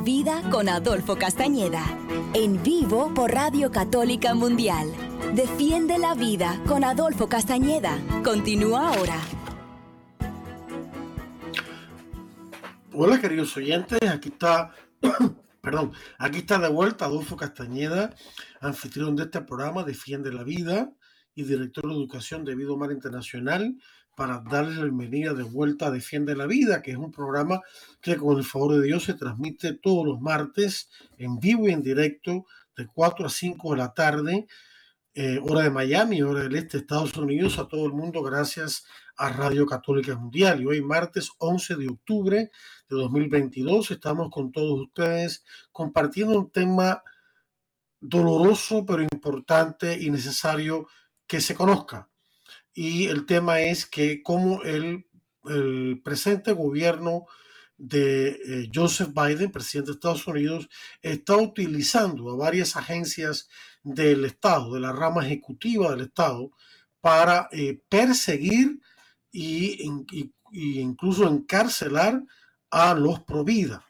[0.00, 1.84] Vida con Adolfo Castañeda.
[2.34, 4.92] En vivo por Radio Católica Mundial.
[5.34, 7.98] Defiende la vida con Adolfo Castañeda.
[8.22, 9.20] Continúa ahora.
[12.92, 14.72] Hola queridos oyentes, aquí está,
[15.60, 18.14] perdón, aquí está de vuelta Adolfo Castañeda,
[18.60, 20.92] anfitrión de este programa Defiende la Vida
[21.34, 23.76] y director de Educación de Vida Mar Internacional
[24.18, 27.60] para darles la bienvenida de vuelta a Defiende la Vida, que es un programa
[28.00, 31.84] que con el favor de Dios se transmite todos los martes en vivo y en
[31.84, 32.44] directo
[32.76, 34.48] de 4 a 5 de la tarde,
[35.14, 38.84] eh, hora de Miami, hora del este de Estados Unidos, a todo el mundo gracias
[39.16, 40.62] a Radio Católica Mundial.
[40.62, 47.04] Y hoy martes 11 de octubre de 2022 estamos con todos ustedes compartiendo un tema
[48.00, 50.88] doloroso pero importante y necesario
[51.24, 52.08] que se conozca.
[52.80, 55.04] Y el tema es que como el,
[56.04, 57.24] presente gobierno
[57.76, 60.68] de eh, Joseph Biden, presidente de Estados Unidos,
[61.02, 63.48] está utilizando a varias agencias
[63.82, 66.52] del Estado, de la rama ejecutiva del Estado,
[67.00, 68.80] para eh, perseguir
[69.32, 69.82] y,
[70.52, 72.22] incluso encarcelar
[72.70, 73.87] a los pro vida.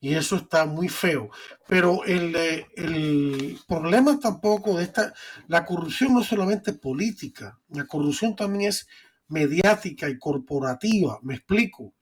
[0.00, 1.30] Y eso está muy feo.
[1.66, 5.12] Pero el, eh, el, problema tampoco de esta,
[5.48, 8.86] la corrupción no es solamente política, la corrupción también es
[9.28, 11.18] mediática y corporativa.
[11.22, 11.94] Me explico.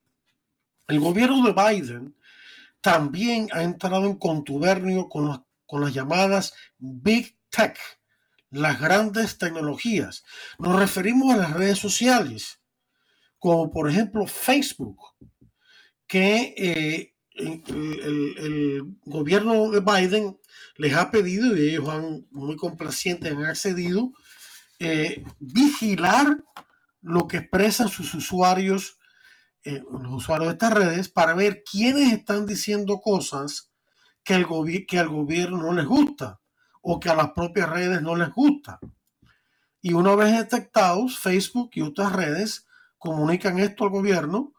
[0.87, 2.17] El gobierno de Biden
[2.81, 7.77] también ha entrado en contubernio con, con las llamadas Big Tech,
[8.51, 10.25] las grandes tecnologías.
[10.59, 12.61] Nos referimos a las redes sociales,
[13.39, 15.01] como por ejemplo Facebook,
[16.07, 20.39] que eh, el, gobierno de Biden
[20.77, 24.13] les ha pedido, y ellos han muy complacientes han accedido,
[24.79, 26.43] eh, vigilar
[27.03, 28.99] lo que expresan sus usuarios,
[29.65, 33.71] eh, los usuarios de estas redes, para ver quiénes están diciendo cosas
[34.23, 34.47] que, el
[34.87, 36.41] que al gobierno no les gusta
[36.83, 38.79] o que a las propias redes no les gusta.
[39.81, 42.67] Y una vez detectados, Facebook y otras redes
[42.99, 44.53] comunican esto al gobierno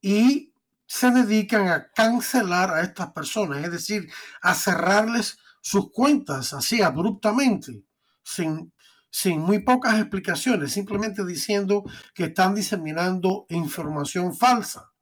[0.00, 0.51] y
[0.92, 7.86] se dedican a cancelar a estas personas, es decir, a cerrarles sus cuentas así abruptamente,
[8.22, 8.74] sin,
[9.10, 11.82] sin muy pocas explicaciones, simplemente diciendo
[12.14, 14.92] que están diseminando información falsa.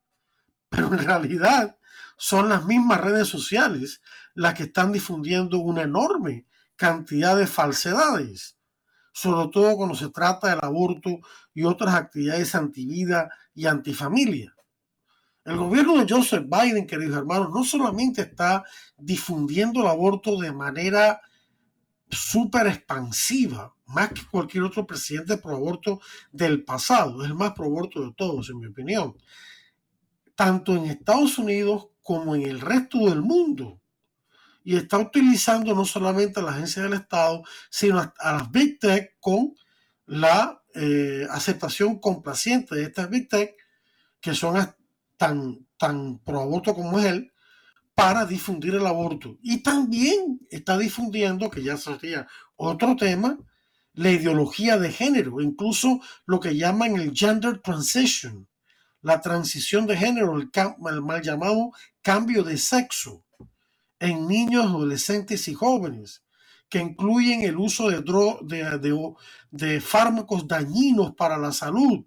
[0.68, 1.76] Pero en realidad
[2.16, 4.00] son las mismas redes sociales
[4.34, 8.56] las que están difundiendo una enorme cantidad de falsedades,
[9.12, 11.18] sobre todo cuando se trata del aborto
[11.52, 14.54] y otras actividades antivida y antifamilia.
[15.44, 18.62] El gobierno de Joseph Biden, queridos hermanos, no solamente está
[18.98, 21.22] difundiendo el aborto de manera
[22.10, 26.00] súper expansiva, más que cualquier otro presidente pro aborto
[26.30, 29.16] del pasado, es el más pro aborto de todos, en mi opinión,
[30.34, 33.80] tanto en Estados Unidos como en el resto del mundo.
[34.62, 39.16] Y está utilizando no solamente a la agencia del Estado, sino a las Big Tech
[39.18, 39.54] con
[40.04, 43.54] la eh, aceptación complaciente de estas Big Tech,
[44.20, 44.56] que son
[45.20, 47.30] tan, tan pro aborto como él,
[47.94, 49.36] para difundir el aborto.
[49.42, 53.38] Y también está difundiendo, que ya sería otro tema,
[53.92, 58.48] la ideología de género, incluso lo que llaman el gender transition,
[59.02, 63.22] la transición de género, el, mal llamado cambio de sexo
[63.98, 66.22] en niños, adolescentes y jóvenes,
[66.70, 69.14] que incluyen el uso de, de,
[69.50, 72.06] de fármacos dañinos para la salud,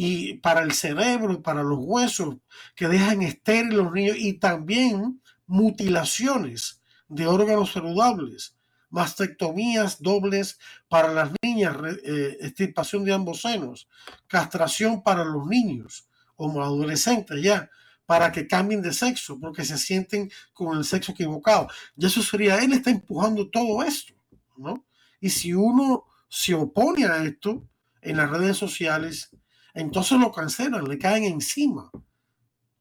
[0.00, 2.36] y para el cerebro para los huesos
[2.76, 8.54] que dejan estériles los niños y también mutilaciones de órganos saludables,
[8.90, 13.88] mastectomías dobles para las niñas, eh, extirpación de ambos senos,
[14.28, 16.06] castración para los niños
[16.36, 17.68] o adolescentes ya,
[18.06, 21.66] para que cambien de sexo, porque se sienten con el sexo equivocado.
[21.96, 24.14] Y eso sería, él está empujando todo esto,
[24.56, 24.86] ¿no?
[25.20, 27.64] Y si uno se opone a esto
[28.00, 29.30] en las redes sociales,
[29.78, 31.88] entonces lo cancelan, le caen encima.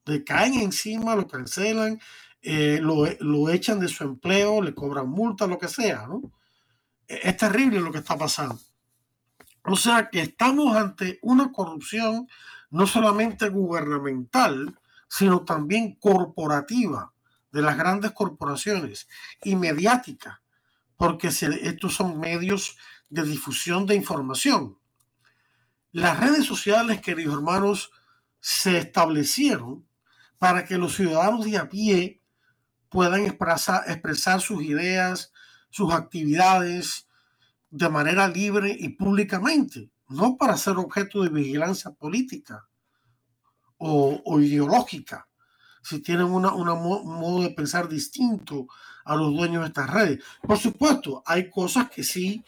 [0.05, 1.99] Le caen encima, lo cancelan,
[2.41, 6.21] eh, lo, echan de su empleo, le cobran multa, lo que sea, ¿no?
[7.07, 8.59] E, es terrible lo que está pasando.
[9.63, 12.27] O sea que estamos ante una corrupción
[12.71, 17.13] no solamente gubernamental, sino también corporativa
[17.51, 19.07] de las grandes corporaciones
[19.43, 20.41] y mediática,
[20.95, 22.75] porque estos son medios
[23.09, 24.79] de difusión de información.
[25.97, 27.91] Las redes sociales, queridos hermanos,
[28.39, 29.83] se establecieron
[30.37, 32.21] para que los ciudadanos de a pie
[32.87, 35.33] puedan expresar, sus ideas,
[35.71, 37.07] sus actividades
[37.71, 42.67] de manera libre y públicamente, no para ser objeto de vigilancia política
[43.79, 45.27] o, ideológica,
[45.81, 48.67] si tienen un modo de pensar distinto
[49.03, 50.23] a los dueños de estas redes.
[50.43, 52.45] Por supuesto, hay cosas que sí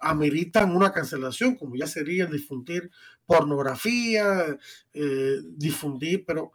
[0.00, 2.90] ameritan una cancelación, como ya sería difundir
[3.26, 4.58] pornografía,
[4.92, 6.52] eh, difundir, pero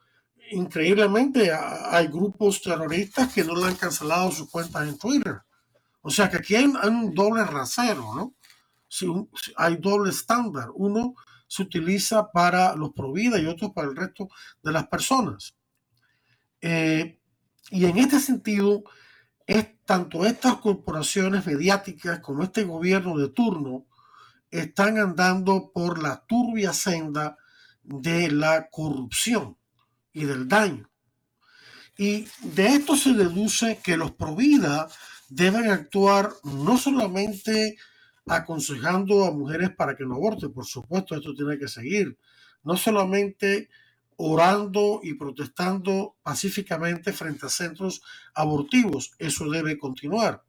[0.52, 5.42] increíblemente hay grupos terroristas que no le han cancelado sus cuentas en Twitter.
[6.02, 8.36] O sea que aquí hay, un doble rasero, ¿no?
[8.88, 9.08] Si,
[9.56, 10.70] hay doble estándar.
[10.76, 11.16] Uno
[11.48, 14.28] se utiliza para los Provida y otros para el resto
[14.62, 15.56] de las personas.
[16.62, 17.20] Eh,
[17.72, 18.84] y en este sentido,
[19.86, 23.86] tanto estas corporaciones mediáticas como este gobierno de turno
[24.50, 27.38] están andando por la turbia senda
[27.84, 29.58] de la corrupción
[30.12, 30.90] y del daño.
[31.98, 34.88] Y de esto se deduce que los Provida
[35.30, 37.78] deben actuar no solamente
[38.26, 42.18] aconsejando a mujeres para que no aborten, por supuesto, esto tiene que seguir,
[42.64, 43.70] no solamente
[44.18, 48.02] orando y protestando pacíficamente frente a centros
[48.34, 50.44] abortivos, eso debe continuar,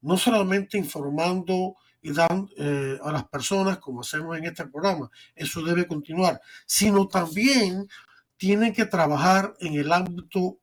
[0.00, 5.62] no solamente informando y dando eh, a las personas, como hacemos en este programa, eso
[5.62, 7.88] debe continuar, sino también
[8.36, 10.58] tienen que trabajar en el ámbito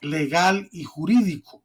[0.00, 1.62] legal y jurídico.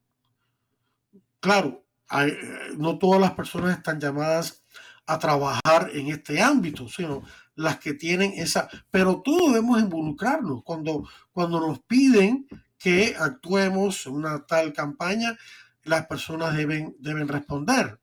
[1.39, 2.37] Claro, eh,
[2.77, 4.63] no todas las personas están llamadas
[5.07, 7.23] a trabajar en este ámbito, sino
[7.55, 12.47] las que tienen esa, pero todos debemos involucrarnos cuando, cuando nos piden
[12.77, 15.37] que actuemos en una tal campaña,
[15.83, 17.99] las personas deben, deben responder.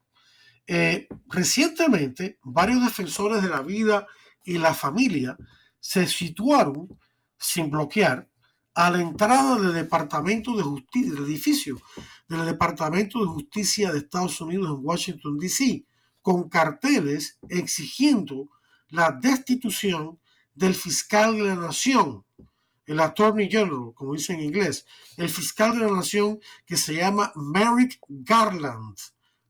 [0.66, 4.06] Eh, recientemente, varios defensores de la vida
[4.44, 5.36] y la familia
[5.80, 6.88] se situaron
[7.38, 8.28] sin bloquear
[8.74, 11.80] a la entrada del Departamento de Justicia, del edificio
[12.28, 15.84] del Departamento de Justicia de Estados Unidos en Washington, D.C.,
[16.22, 18.48] con carteles exigiendo
[18.92, 20.18] la destitución
[20.54, 22.24] del fiscal de la nación,
[22.84, 24.86] el Attorney General, como dice en inglés,
[25.16, 28.96] el fiscal de la nación que se llama Merrick Garland.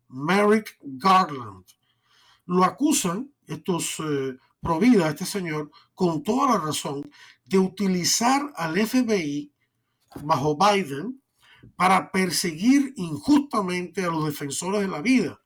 [0.08, 1.64] Merrick Garland.
[2.46, 7.10] Lo acusan estos eh, provida, este señor, con toda la razón,
[7.44, 9.52] de utilizar al FBI
[10.22, 11.20] bajo Biden
[11.74, 15.40] para perseguir injustamente a los defensores de la vida,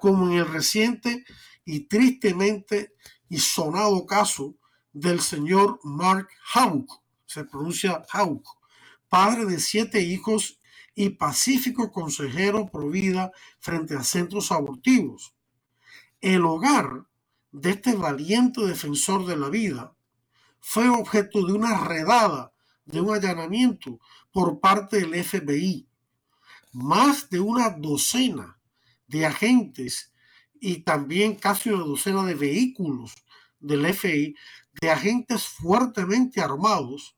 [0.00, 1.24] como en el reciente
[1.64, 2.92] y tristemente
[3.32, 4.54] y sonado caso
[4.92, 8.46] del señor Mark Houck, se pronuncia Houck,
[9.08, 10.60] padre de siete hijos
[10.94, 15.34] y pacífico consejero pro vida frente a centros abortivos.
[16.20, 17.06] El hogar
[17.52, 19.96] de este valiente defensor de la vida
[20.60, 22.52] fue objeto de una redada,
[22.84, 23.98] de un allanamiento
[24.30, 25.88] por parte del FBI.
[26.72, 28.58] Más de una docena
[29.06, 30.11] de agentes
[30.64, 33.16] y también casi una docena de vehículos
[33.58, 34.36] del FBI,
[34.80, 37.16] de agentes fuertemente armados,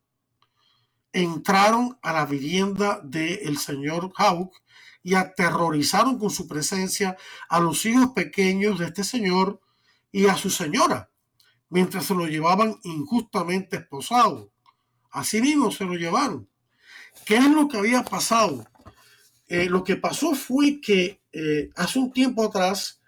[1.13, 4.51] entraron a la vivienda del señor Hawk
[5.03, 7.19] y aterrorizaron con su presencia
[7.51, 9.61] a los hijos pequeños de este señor
[10.11, 11.11] y a su señora,
[11.69, 14.53] mientras se lo llevaban injustamente esposado.
[15.11, 16.49] Así mismo se lo llevaron.
[17.27, 18.67] ¿Qué es lo que había pasado?
[19.49, 23.03] Eh, lo que pasó fue que eh, hace un tiempo atrás,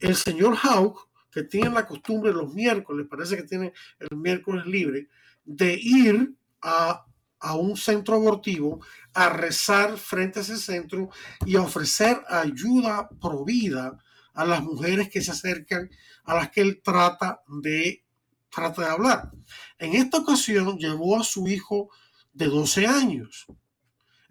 [0.00, 5.08] el señor Hawk, que tiene la costumbre los miércoles, parece que tiene el miércoles libre,
[5.44, 7.04] de ir a,
[7.40, 8.80] a un centro abortivo
[9.14, 11.10] a rezar frente a ese centro
[11.44, 13.98] y a ofrecer ayuda provida
[14.34, 15.90] a las mujeres que se acercan,
[16.24, 18.04] a las que él trata de,
[18.48, 19.30] trata de hablar.
[19.78, 21.90] En esta ocasión llevó a su hijo
[22.32, 23.46] de 12 años.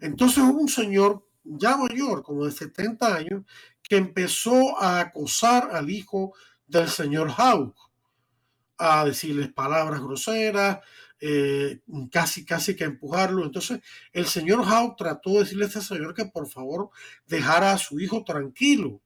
[0.00, 3.44] Entonces un señor ya mayor, como de 70 años,
[3.88, 6.34] que empezó a acosar al hijo
[6.66, 7.74] del señor Hawk,
[8.76, 10.80] a decirles palabras groseras,
[11.20, 11.80] eh,
[12.12, 13.44] casi, casi que empujarlo.
[13.44, 13.80] Entonces,
[14.12, 16.90] el señor Hawk trató de decirle a este señor que por favor
[17.26, 19.00] dejara a su hijo tranquilo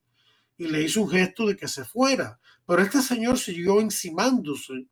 [0.59, 2.39] y le hizo un gesto de que se fuera.
[2.67, 4.89] Pero este señor siguió encimándose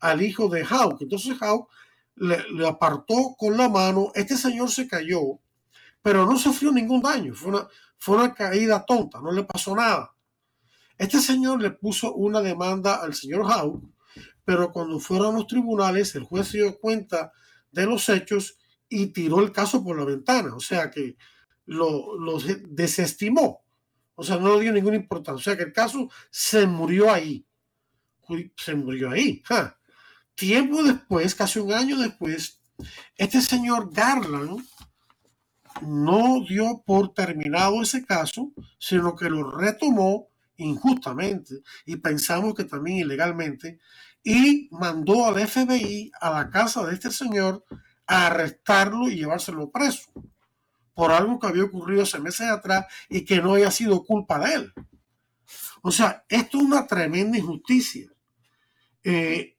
[0.00, 1.02] al hijo de Hawk.
[1.02, 1.68] Entonces Hawk
[2.16, 4.10] le, le, apartó con la mano.
[4.14, 5.38] Este señor se cayó,
[6.02, 7.34] pero no sufrió ningún daño.
[7.34, 7.68] Fue una,
[8.04, 10.14] fue una caída tonta, no le pasó nada.
[10.98, 13.82] Este señor le puso una demanda al señor Hawk,
[14.44, 17.32] pero cuando fueron a los tribunales, el juez se dio cuenta
[17.72, 18.58] de los hechos
[18.90, 20.54] y tiró el caso por la ventana.
[20.54, 21.16] O sea que
[21.64, 22.38] lo
[22.68, 23.64] desestimó.
[24.16, 25.40] O sea, no le dio ninguna importancia.
[25.40, 27.46] O sea, que el caso se murió ahí.
[28.54, 29.42] Se murió ahí.
[30.34, 32.60] Tiempo después, casi un año después,
[33.16, 34.62] este señor Garland
[35.82, 42.98] no dio por terminado ese caso, sino que lo retomó injustamente y pensamos que también
[42.98, 43.78] ilegalmente
[44.22, 47.64] y mandó al FBI a la casa de este señor
[48.06, 50.10] a arrestarlo y llevárselo preso
[50.94, 54.54] por algo que había ocurrido hace meses atrás y que no haya sido culpa de
[54.54, 54.72] él.
[55.82, 58.10] O sea, esto es una tremenda injusticia.
[59.02, 59.58] Eh,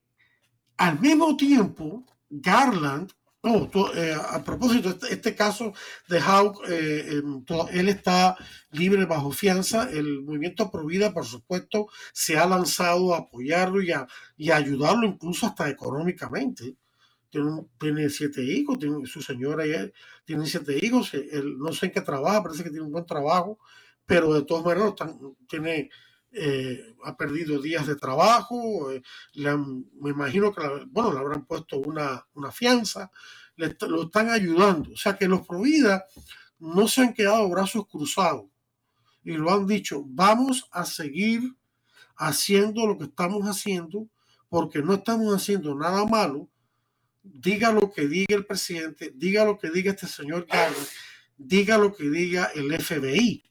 [0.77, 3.11] al mismo tiempo, Garland
[3.45, 5.71] No, eh, a propósito, este, este, caso
[6.09, 7.21] de Hawk, eh,
[7.73, 8.35] él está
[8.71, 9.87] libre bajo fianza.
[9.91, 15.45] El movimiento Provida, por supuesto, se ha lanzado a apoyarlo y a, y ayudarlo incluso
[15.45, 16.75] hasta económicamente.
[17.29, 19.63] Tiene, tiene siete hijos, tiene, su señora
[20.25, 21.13] tiene siete hijos.
[21.13, 23.59] Él, no sé en qué trabaja, parece que tiene un buen trabajo,
[24.07, 24.95] pero de todas maneras
[25.47, 25.91] tiene
[26.37, 29.01] eh, ha perdido días de trabajo, eh,
[29.35, 33.09] me imagino que, bueno, le habrán puesto una, una fianza,
[33.55, 34.91] le, lo están ayudando.
[34.91, 36.05] O sea que los Provida
[36.59, 38.45] no se han quedado brazos cruzados
[39.23, 41.55] y lo han dicho, vamos a seguir
[42.17, 44.07] haciendo lo que estamos haciendo
[44.49, 46.49] porque no estamos haciendo nada malo.
[47.23, 50.87] Diga lo que diga el presidente, diga lo que diga este señor Garland,
[51.37, 53.43] diga lo que diga el FBI.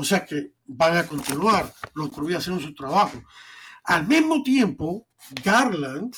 [0.00, 3.20] O sea que van a continuar los prohíbe haciendo su trabajo.
[3.82, 5.08] Al mismo tiempo,
[5.44, 6.14] Garland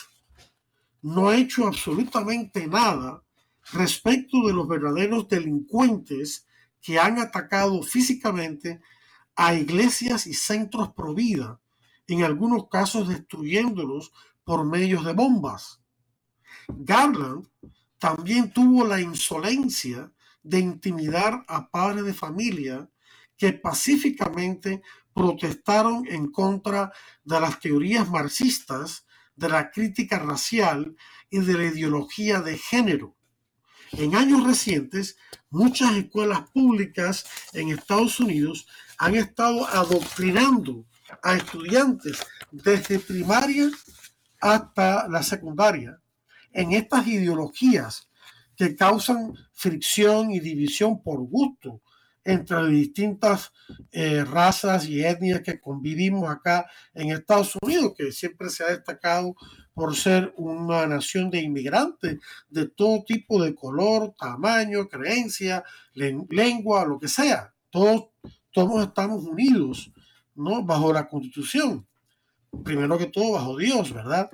[1.00, 3.22] no ha hecho absolutamente nada
[3.72, 6.46] respecto de los verdaderos delincuentes
[6.82, 8.82] que han atacado físicamente
[9.34, 11.58] a iglesias y centros pro vida,
[12.06, 14.12] en algunos casos destruyéndolos
[14.44, 15.80] por medios de bombas.
[16.68, 17.48] Garland
[17.98, 20.12] también tuvo la insolencia
[20.42, 22.90] de intimidar a padres de familia
[23.40, 24.82] que pacíficamente
[25.14, 26.92] protestaron en contra
[27.24, 30.94] de las teorías marxistas, de la crítica racial
[31.30, 33.16] y de la ideología de género.
[33.92, 35.16] En años recientes,
[35.48, 37.24] muchas escuelas públicas
[37.54, 38.66] en Estados Unidos
[38.98, 40.84] han estado adoctrinando
[41.22, 42.20] a estudiantes
[42.50, 43.70] desde primaria
[44.38, 45.98] hasta la secundaria
[46.52, 48.10] en estas ideologías
[48.54, 51.80] que causan fricción y división por gusto
[52.24, 53.52] entre distintas
[53.92, 59.34] eh, razas y etnias que convivimos acá en Estados Unidos, que siempre se ha destacado
[59.72, 62.18] por ser una nación de inmigrantes
[62.48, 65.64] de todo tipo de color, tamaño, creencia,
[65.94, 67.54] lengua, lo que sea.
[67.70, 68.10] Todos,
[68.52, 69.90] todos estamos unidos,
[70.34, 70.62] ¿no?
[70.64, 71.86] Bajo la Constitución.
[72.64, 74.28] Primero que todo, bajo Dios, ¿verdad?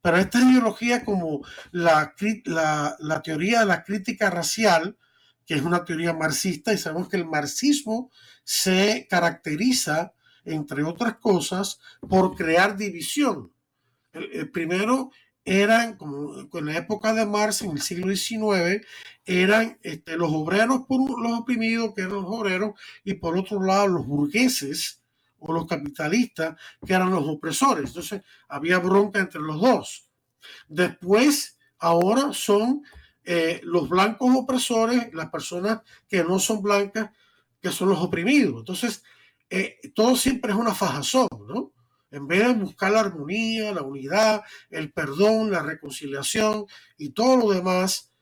[0.00, 2.14] Pero esta ideología como la,
[2.44, 4.96] la, la teoría de la crítica racial,
[5.46, 8.10] que es una teoría marxista, y sabemos que el marxismo
[8.44, 10.12] se caracteriza,
[10.44, 13.52] entre otras cosas, por crear división.
[14.12, 15.10] El, primero
[15.44, 18.84] eran, como en la época de Marx, en el siglo XIX,
[19.24, 22.72] eran este, los obreros por los oprimidos, que eran los obreros,
[23.04, 25.02] y por otro lado los burgueses
[25.38, 27.90] o los capitalistas, que eran los opresores.
[27.90, 30.10] Entonces había bronca entre los dos.
[30.68, 32.82] Después, ahora son
[33.28, 37.10] eh, los blancos opresores, las personas que no son blancas,
[37.60, 38.60] que son los oprimidos.
[38.60, 39.02] Entonces,
[39.50, 41.72] eh, todo siempre es una fajazón, ¿no?
[42.12, 46.66] En vez de buscar la armonía, la unidad, el perdón, la reconciliación
[46.96, 48.12] y todo lo demás,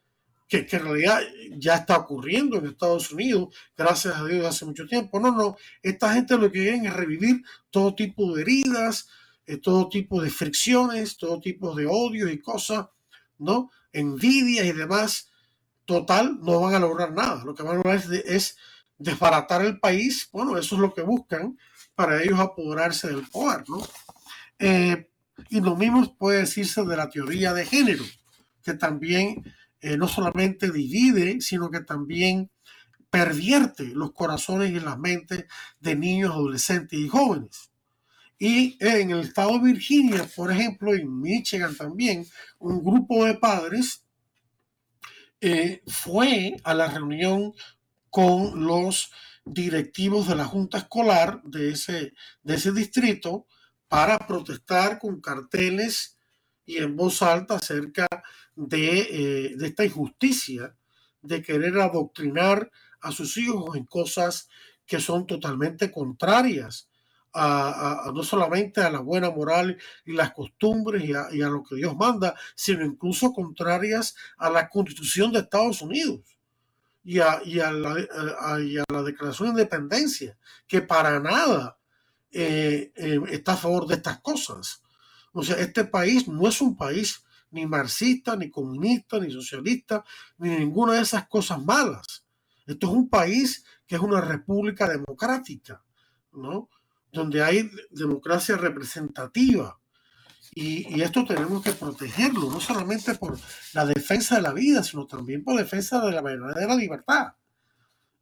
[0.48, 1.20] que, que, en realidad
[1.59, 5.20] ya está ocurriendo en Estados Unidos, gracias a Dios, hace mucho tiempo.
[5.20, 9.11] No, no, esta gente lo que quieren es revivir todo tipo de heridas,
[9.46, 12.86] eh, todo tipo de fricciones, todo tipo de odio y cosas,
[13.38, 13.70] ¿no?
[13.95, 15.30] Envidia y demás,
[15.86, 17.45] total, no van a lograr nada.
[17.45, 18.57] Lo que van a lograr es,
[18.99, 20.28] desbaratar el país.
[20.32, 21.59] Bueno, eso es lo que buscan
[21.95, 23.82] para ellos apoderarse del poder, ¿no?
[24.59, 25.11] Eh,
[25.49, 28.05] y lo mismo puede decirse de la teoría de género,
[28.62, 29.42] que también
[29.80, 32.51] eh, no solamente divide, sino que también
[33.11, 35.45] pervierte los corazones y las mentes
[35.80, 37.70] de niños, adolescentes y jóvenes.
[38.47, 42.26] Y en el estado de Virginia, por ejemplo, en Michigan también,
[42.59, 44.05] un grupo de padres
[45.40, 47.55] eh, fue a la reunión
[48.11, 49.11] con los
[49.47, 53.47] directivos de la Junta Escolar de ese, de ese distrito
[53.88, 56.18] para protestar con carteles
[56.66, 58.07] y en voz alta acerca
[58.57, 60.76] de, eh, de esta injusticia
[61.22, 62.70] de querer adoctrinar
[63.01, 64.51] a sus hijos en cosas
[64.84, 66.90] que son totalmente contrarias
[67.35, 72.35] no solamente a la buena moral y las costumbres y a, lo que Dios manda,
[72.55, 76.20] sino incluso contrarias a la constitución de Estados Unidos
[77.03, 81.78] y a, la, declaración de independencia, que para nada
[82.30, 84.82] eh, eh, está a favor de estas cosas.
[85.32, 90.05] O sea, este país no es un país ni marxista, ni comunista, ni socialista,
[90.39, 92.24] ni ninguna de esas cosas malas.
[92.66, 95.82] Esto es un país que es una república democrática,
[96.32, 96.68] ¿no?
[97.15, 99.79] Donde hay democracia representativa.
[100.57, 103.39] Y, esto tenemos que protegerlo, no solamente por
[103.73, 107.33] la defensa de la vida, sino también por defensa de la verdadera libertad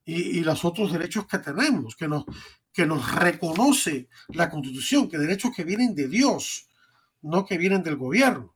[0.04, 2.24] y, y los otros derechos que tenemos, que nos,
[2.72, 6.68] que nos reconoce la Constitución, que derechos que vienen de Dios,
[7.22, 8.54] no que vienen del gobierno,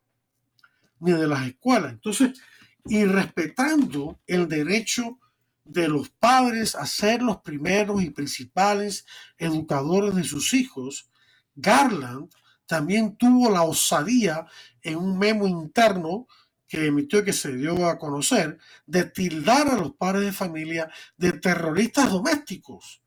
[1.01, 1.93] ni de las escuelas.
[1.93, 2.41] Entonces,
[2.87, 5.19] y respetando el derecho
[5.67, 9.05] de los padres a ser los primeros y principales
[9.37, 11.11] educadores de sus hijos,
[11.55, 12.31] Garland
[12.67, 14.47] también tuvo la osadía
[14.83, 16.27] en un memo interno
[16.69, 21.33] que emitió que se dio a conocer de tildar a los padres de familia de
[21.33, 23.03] terroristas domésticos.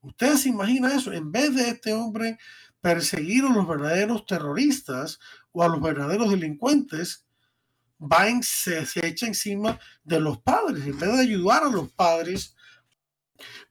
[0.00, 2.38] Ustedes se imaginan eso, en vez de este hombre
[2.80, 5.20] perseguir a los verdaderos terroristas
[5.52, 7.26] o a los verdaderos delincuentes,
[8.42, 12.54] se, echa encima de los padres, en vez de ayudar a los padres.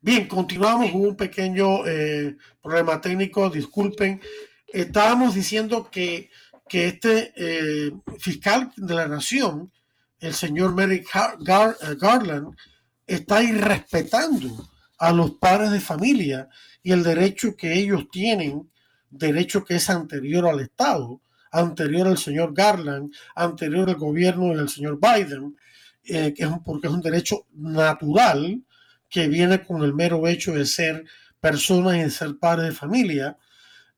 [0.02, 4.22] Bien, continuamos con un pequeño eh, problema técnico, disculpen.
[4.68, 6.30] Estábamos diciendo que,
[6.68, 9.72] que este eh, fiscal de la nación,
[10.20, 12.56] el señor Merrick eh, Garland,
[13.08, 14.70] está irrespetando
[15.00, 16.50] a los padres de familia
[16.84, 18.70] y el derecho que ellos tienen,
[19.10, 21.22] derecho que es anterior al Estado,
[21.52, 25.56] anterior al señor Garland, anterior al gobierno del señor Biden,
[26.04, 28.64] eh, que es porque es un derecho natural
[29.10, 31.06] que viene con el mero hecho de ser
[31.40, 33.38] personas y de ser padres de familia,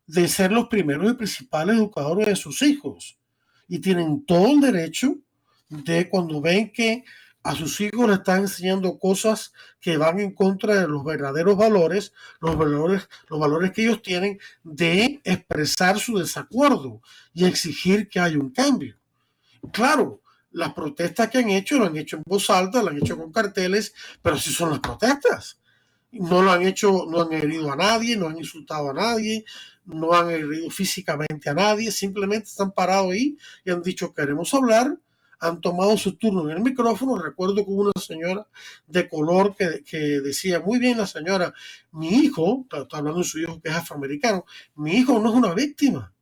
[0.07, 3.17] de ser los primeros y principales educadores de sus hijos.
[3.67, 5.15] Y tienen todo el derecho
[5.69, 7.03] de cuando ven que
[7.43, 12.13] a sus hijos le están enseñando cosas que van en contra de los verdaderos valores,
[12.39, 17.01] los valores, los valores que ellos tienen, de expresar su desacuerdo
[17.33, 18.95] y exigir que haya un cambio.
[19.71, 20.21] Claro,
[20.51, 23.31] las protestas que han hecho lo han hecho en voz alta, lo han hecho con
[23.31, 25.59] carteles, pero si son las protestas.
[26.11, 29.45] No lo han hecho, no han herido a nadie, no han insultado a nadie,
[29.85, 34.97] no han herido físicamente a nadie, simplemente están parados ahí y han dicho queremos hablar
[35.41, 37.21] han tomado su turno en el micrófono.
[37.21, 38.47] Recuerdo con una señora
[38.87, 41.53] de color que, que, decía, muy bien la señora,
[41.91, 45.53] mi hijo, está hablando de su hijo que es afroamericano, mi hijo no es una
[45.53, 46.13] víctima.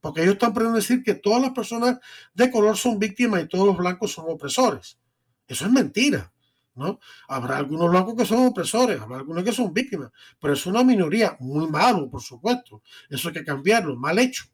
[0.00, 1.98] Porque ellos están aprendiendo a decir que todas las personas
[2.34, 4.98] de color son víctimas y todos los blancos son opresores.
[5.48, 6.32] Eso es mentira.
[6.74, 7.00] ¿no?
[7.28, 11.34] Habrá algunos blancos que son opresores, habrá algunos que son víctimas, pero es una minoría,
[11.40, 12.82] muy malo, por supuesto.
[13.08, 14.44] Eso hay que cambiarlo, mal hecho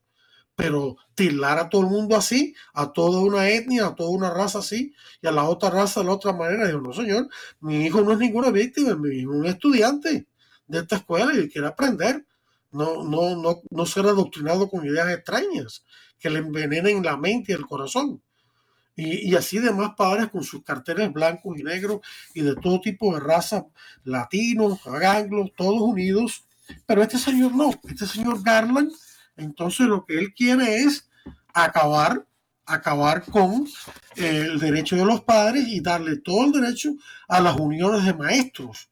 [0.54, 4.58] pero tildar a todo el mundo así, a toda una etnia, a toda una raza
[4.58, 7.28] así, y a la otra raza de la otra manera, digo, no señor,
[7.60, 10.26] mi hijo no es ninguna víctima, mi hijo es un estudiante
[10.66, 12.26] de esta escuela y quiere aprender,
[12.70, 15.84] no, no, no, no ser adoctrinado con ideas extrañas
[16.18, 18.22] que le envenenen la mente y el corazón.
[18.94, 22.00] Y, y, así demás padres con sus carteles blancos y negros
[22.34, 23.64] y de todo tipo de razas,
[24.04, 26.44] latinos, anglos, todos unidos.
[26.86, 28.92] Pero este señor no, este señor Garland
[29.36, 31.08] entonces lo que él quiere es
[31.52, 32.26] acabar,
[32.66, 33.66] acabar con
[34.16, 36.94] el derecho de los padres y darle todo el derecho
[37.28, 38.90] a las uniones de maestros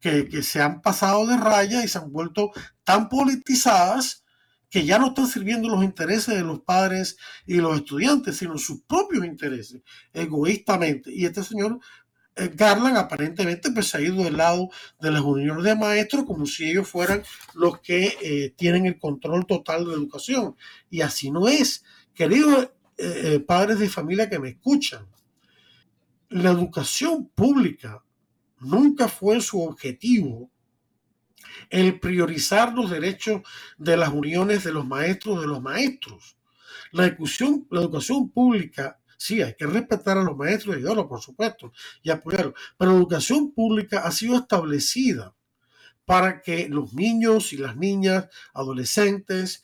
[0.00, 2.52] que, que se han pasado de raya y se han vuelto
[2.84, 4.24] tan politizadas
[4.70, 8.82] que ya no están sirviendo los intereses de los padres y los estudiantes, sino sus
[8.82, 11.12] propios intereses, egoístamente.
[11.12, 11.99] Y este señor eh,
[12.48, 14.70] Garland aparentemente pues, ha ido del lado
[15.00, 17.22] de las uniones de maestros como si ellos fueran
[17.54, 20.56] los que eh, tienen el control total de la educación.
[20.90, 21.84] Y así no es.
[22.14, 25.06] Queridos eh, padres de familia que me escuchan,
[26.28, 28.04] la educación pública
[28.60, 30.50] nunca fue su objetivo
[31.68, 33.42] el priorizar los derechos
[33.78, 36.36] de las uniones de los maestros de los maestros.
[36.92, 41.20] La educación, la educación pública Sí, hay que respetar a los maestros y idiomas, por
[41.20, 42.54] supuesto, y apoyarlos.
[42.78, 45.34] Pero la educación pública ha sido establecida
[46.06, 49.62] para que los niños y las niñas, adolescentes,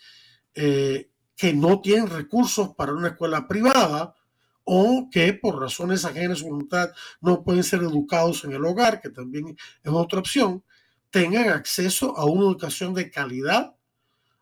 [0.55, 4.15] eh, que no tienen recursos para una escuela privada
[4.65, 6.91] o que por razones ajenas a su voluntad
[7.23, 10.63] no pueden ser educados en el hogar, que también es otra opción,
[11.11, 13.75] tengan acceso a una educación de calidad,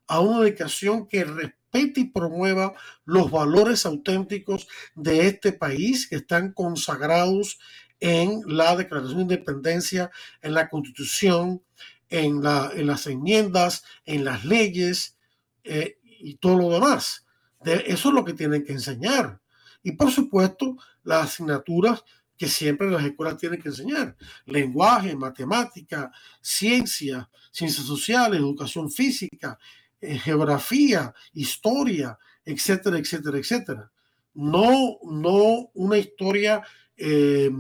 [0.09, 6.53] a una educación que respete y promueva los valores auténticos de este país que están
[6.53, 7.59] consagrados
[8.01, 10.11] en la Declaración de Independencia,
[10.41, 11.63] en la Constitución,
[12.09, 15.17] en, las enmiendas, en las leyes
[15.65, 17.27] eh, y todo lo demás.
[17.61, 19.41] De, eso es lo que tienen que enseñar.
[19.83, 22.05] Y por supuesto, las asignaturas
[22.37, 24.17] que siempre las escuelas tienen que enseñar.
[24.47, 29.59] Lenguaje, matemática, ciencia, ciencias sociales, educación física,
[30.05, 33.93] eh, geografía, historia, etcétera, etcétera, etcétera.
[34.35, 36.63] No, no una historia
[36.97, 37.51] eh,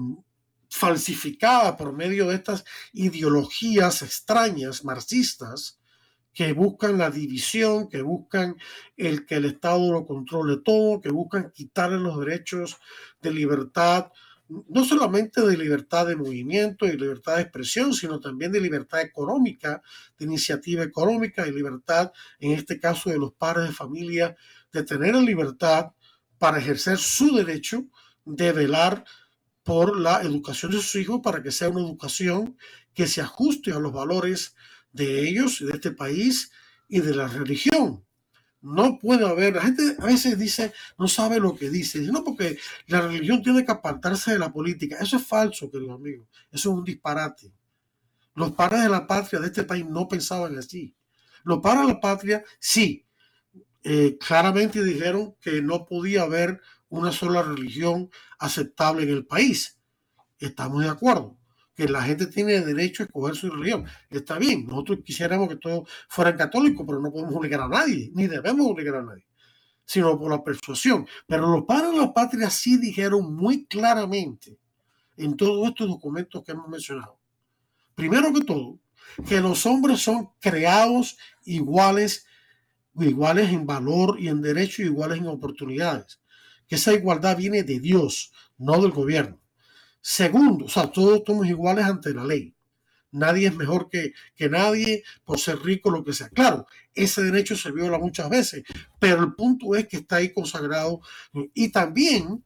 [0.68, 5.78] falsificada por medio de estas ideologías extrañas, marxistas,
[6.32, 8.56] que buscan la división, que buscan
[8.96, 12.76] el que el Estado lo controle todo, que buscan quitarle los derechos
[13.22, 14.10] de libertad
[14.48, 19.82] no solamente de libertad de movimiento y libertad de expresión, sino también de libertad económica,
[20.18, 24.36] de iniciativa económica y libertad, en este caso de los padres de familia,
[24.72, 25.92] de tener la libertad
[26.38, 27.84] para ejercer su derecho
[28.24, 29.04] de velar
[29.62, 32.56] por la educación de sus hijos para que sea una educación
[32.92, 34.54] que se ajuste a los valores
[34.92, 36.52] de ellos de este país
[36.88, 38.03] y de la religión.
[38.64, 42.58] No puede haber, la gente a veces dice, no sabe lo que dice, no porque
[42.86, 44.96] la religión tiene que apartarse de la política.
[44.98, 47.52] Eso es falso, querido amigo, eso es un disparate.
[48.34, 50.94] Los padres de la patria de este país no pensaban así.
[51.42, 53.04] Los padres de la patria sí,
[53.82, 58.08] eh, claramente dijeron que no podía haber una sola religión
[58.38, 59.78] aceptable en el país.
[60.38, 61.36] Estamos de acuerdo
[61.74, 63.84] que la gente tiene derecho a escoger su religión.
[64.10, 68.26] Está bien, nosotros quisiéramos que todos fueran católicos, pero no podemos obligar a nadie, ni
[68.26, 69.26] debemos obligar a nadie,
[69.84, 71.06] sino por la persuasión.
[71.26, 74.56] Pero los padres de la patria sí dijeron muy claramente
[75.16, 77.18] en todos estos documentos que hemos mencionado.
[77.94, 78.78] Primero que todo,
[79.28, 82.26] que los hombres son creados iguales,
[82.96, 86.20] iguales en valor y en derecho, iguales en oportunidades.
[86.66, 89.38] Que esa igualdad viene de Dios, no del gobierno.
[90.06, 92.54] Segundo, o sea, todos somos iguales ante la ley.
[93.12, 96.28] Nadie es mejor que, que nadie por ser rico, lo que sea.
[96.28, 98.64] Claro, ese derecho se viola muchas veces,
[98.98, 101.00] pero el punto es que está ahí consagrado.
[101.54, 102.44] Y también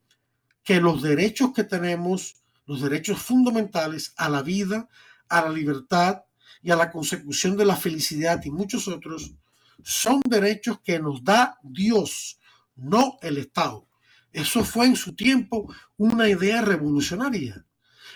[0.63, 4.89] que los derechos que tenemos, los derechos fundamentales a la vida,
[5.29, 6.23] a la libertad
[6.63, 9.35] y a la consecución de la felicidad y muchos otros,
[9.83, 12.39] son derechos que nos da Dios,
[12.77, 13.88] no el Estado.
[14.33, 17.67] Eso fue en su tiempo una idea revolucionaria.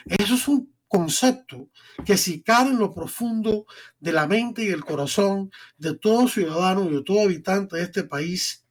[0.06, 1.70] Eso es un concepto
[2.04, 3.64] que si cabe en lo profundo
[3.98, 8.04] de la mente y el corazón de todo ciudadano y de todo habitante de este
[8.04, 8.66] país,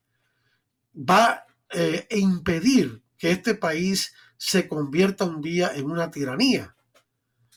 [0.95, 6.75] va eh, a impedir que este país se convierta un día en una tiranía.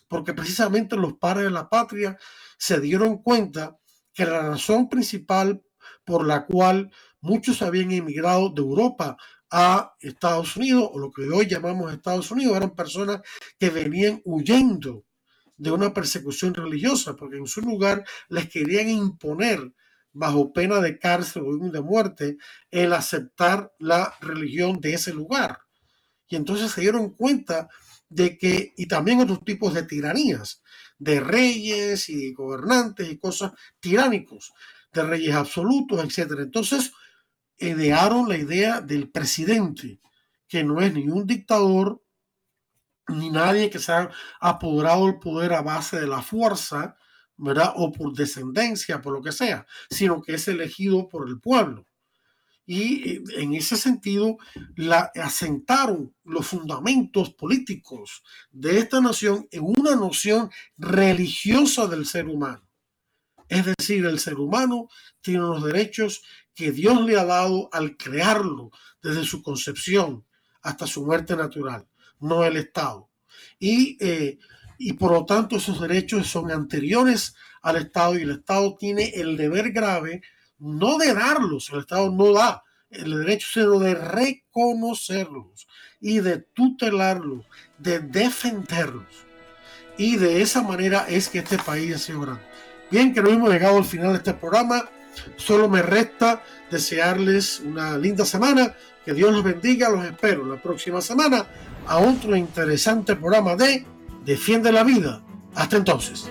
[0.09, 2.17] Porque precisamente los padres de la patria
[2.57, 3.79] se dieron cuenta
[4.13, 5.63] que la razón principal
[6.05, 9.17] por la cual muchos habían emigrado de Europa
[9.57, 13.21] a Estados Unidos, o lo que hoy llamamos Estados Unidos, eran personas
[13.57, 15.05] que venían huyendo
[15.57, 19.73] de una persecución religiosa, porque en su lugar les querían imponer
[20.13, 22.37] bajo pena de cárcel o de muerte
[22.73, 25.61] el aceptar la religión de ese lugar.
[26.27, 27.69] Y entonces se dieron cuenta
[28.09, 30.65] de que, y también otros tipos de tiranías,
[30.99, 34.53] de reyes y gobernantes y cosas tiránicos,
[34.93, 36.33] de reyes absolutos, etc.
[36.41, 36.91] Entonces,
[37.59, 40.01] idearon la idea del presidente,
[40.49, 42.03] que no es ni un dictador,
[43.09, 46.97] ni nadie que se ha apoderado del poder a base de la fuerza,
[47.37, 47.73] ¿verdad?
[47.77, 51.87] O por descendencia, por lo que sea, sino que es elegido por el pueblo.
[52.67, 54.39] Y eh, en ese sentido,
[54.77, 62.63] la, asentaron los fundamentos políticos de esta nación en una noción religiosa del ser humano.
[63.55, 64.89] Es decir, el ser humano
[65.21, 66.23] tiene unos derechos
[66.57, 70.25] que Dios le ha dado al crearlo desde su concepción
[70.61, 71.87] hasta su muerte natural,
[72.19, 73.09] no el Estado.
[73.61, 74.39] Y, eh,
[74.77, 79.37] y por lo tanto esos derechos son anteriores al Estado y el Estado tiene el
[79.37, 80.23] deber grave
[80.59, 85.69] no de darlos, el Estado no da el derecho, sino de reconocerlos
[86.01, 87.47] y de tutelarlos,
[87.79, 89.27] de defenderlos.
[89.97, 92.54] Y de esa manera es que este país ha sido grande.
[92.95, 94.89] Bien, que no hemos llegado al final de este programa.
[95.35, 98.73] Solo me resta desearles una linda semana.
[99.05, 99.91] Que Dios los bendiga.
[99.91, 101.45] Los espero la próxima semana
[101.89, 103.85] a otro interesante programa de
[104.25, 105.25] Defiende la Vida.
[105.57, 106.31] Hasta entonces.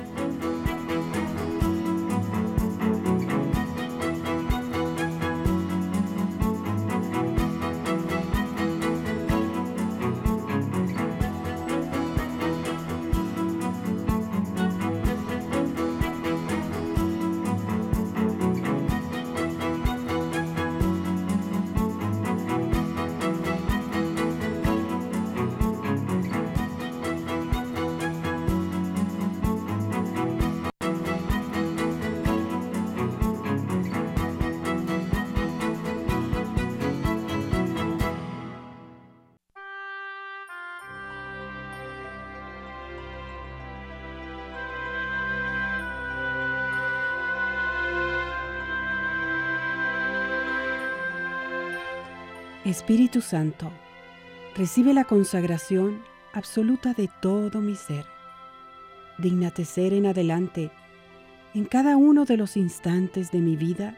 [52.66, 53.70] Espíritu Santo,
[54.56, 56.02] recibe la consagración
[56.32, 58.06] absoluta de todo mi ser.
[59.18, 60.72] Dígnate ser en adelante
[61.54, 63.98] en cada uno de los instantes de mi vida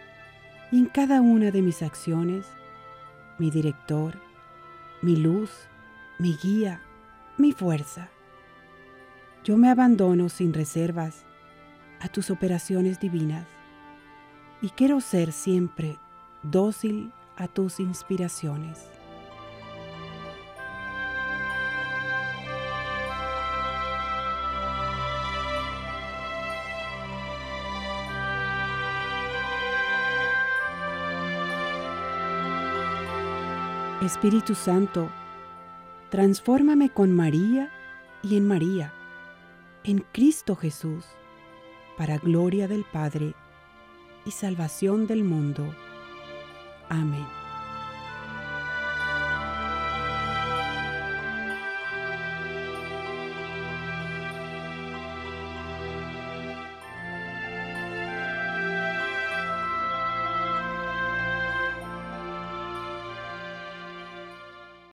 [0.72, 2.48] y en cada una de mis acciones,
[3.38, 4.20] mi director,
[5.04, 5.52] mi luz,
[6.18, 6.82] mi guía,
[7.38, 8.10] mi fuerza.
[9.44, 11.24] Yo me abandono sin reservas
[12.00, 13.48] a tus operaciones divinas
[14.60, 16.00] y quiero ser siempre
[16.42, 18.90] dócil a tus inspiraciones.
[34.06, 35.10] Espíritu Santo,
[36.12, 37.72] transfórmame con María
[38.22, 38.94] y en María,
[39.84, 41.06] en Cristo Jesús,
[41.98, 43.34] para gloria del Padre
[44.26, 45.74] y salvación del mundo.
[46.90, 47.45] Amén.